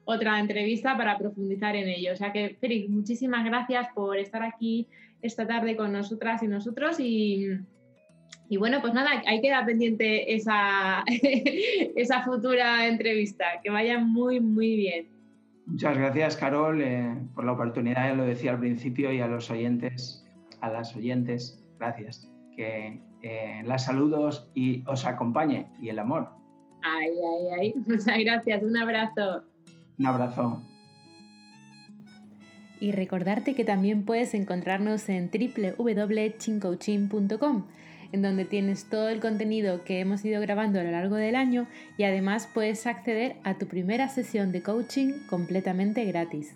otra 0.04 0.38
entrevista 0.38 0.96
para 0.96 1.18
profundizar 1.18 1.74
en 1.74 1.88
ello. 1.88 2.12
O 2.12 2.16
sea 2.16 2.32
que, 2.32 2.56
Félix, 2.60 2.88
muchísimas 2.88 3.44
gracias 3.44 3.88
por 3.94 4.16
estar 4.16 4.42
aquí 4.44 4.86
esta 5.22 5.46
tarde 5.46 5.76
con 5.76 5.92
nosotras 5.92 6.42
y 6.44 6.46
nosotros 6.46 7.00
y, 7.00 7.48
y 8.48 8.56
bueno, 8.58 8.80
pues 8.80 8.94
nada, 8.94 9.22
ahí 9.26 9.40
queda 9.40 9.66
pendiente 9.66 10.32
esa, 10.34 11.02
esa 11.96 12.22
futura 12.22 12.86
entrevista. 12.86 13.44
Que 13.64 13.70
vaya 13.70 13.98
muy, 13.98 14.38
muy 14.38 14.76
bien. 14.76 15.17
Muchas 15.68 15.98
gracias, 15.98 16.36
Carol, 16.36 16.80
eh, 16.80 17.14
por 17.34 17.44
la 17.44 17.52
oportunidad, 17.52 18.08
ya 18.08 18.14
lo 18.14 18.24
decía 18.24 18.52
al 18.52 18.58
principio, 18.58 19.12
y 19.12 19.20
a 19.20 19.26
los 19.26 19.50
oyentes, 19.50 20.24
a 20.60 20.70
las 20.70 20.96
oyentes, 20.96 21.62
gracias. 21.78 22.32
Que 22.56 23.02
eh, 23.22 23.62
las 23.64 23.84
saludos 23.84 24.50
y 24.54 24.82
os 24.86 25.04
acompañe 25.04 25.66
y 25.80 25.90
el 25.90 25.98
amor. 25.98 26.30
Ay, 26.82 27.10
ay, 27.10 27.48
ay. 27.60 27.74
Muchas 27.86 28.18
gracias. 28.18 28.62
Un 28.62 28.78
abrazo. 28.78 29.44
Un 29.98 30.06
abrazo. 30.06 30.62
Y 32.80 32.92
recordarte 32.92 33.54
que 33.54 33.64
también 33.64 34.04
puedes 34.04 34.32
encontrarnos 34.34 35.10
en 35.10 35.30
www.chincoaching.com, 35.30 37.64
en 38.12 38.22
donde 38.22 38.44
tienes 38.44 38.84
todo 38.84 39.08
el 39.08 39.20
contenido 39.20 39.84
que 39.84 40.00
hemos 40.00 40.24
ido 40.24 40.40
grabando 40.40 40.80
a 40.80 40.84
lo 40.84 40.90
largo 40.90 41.16
del 41.16 41.36
año 41.36 41.66
y 41.96 42.04
además 42.04 42.48
puedes 42.52 42.86
acceder 42.86 43.36
a 43.44 43.58
tu 43.58 43.66
primera 43.66 44.08
sesión 44.08 44.52
de 44.52 44.62
coaching 44.62 45.26
completamente 45.28 46.04
gratis. 46.04 46.54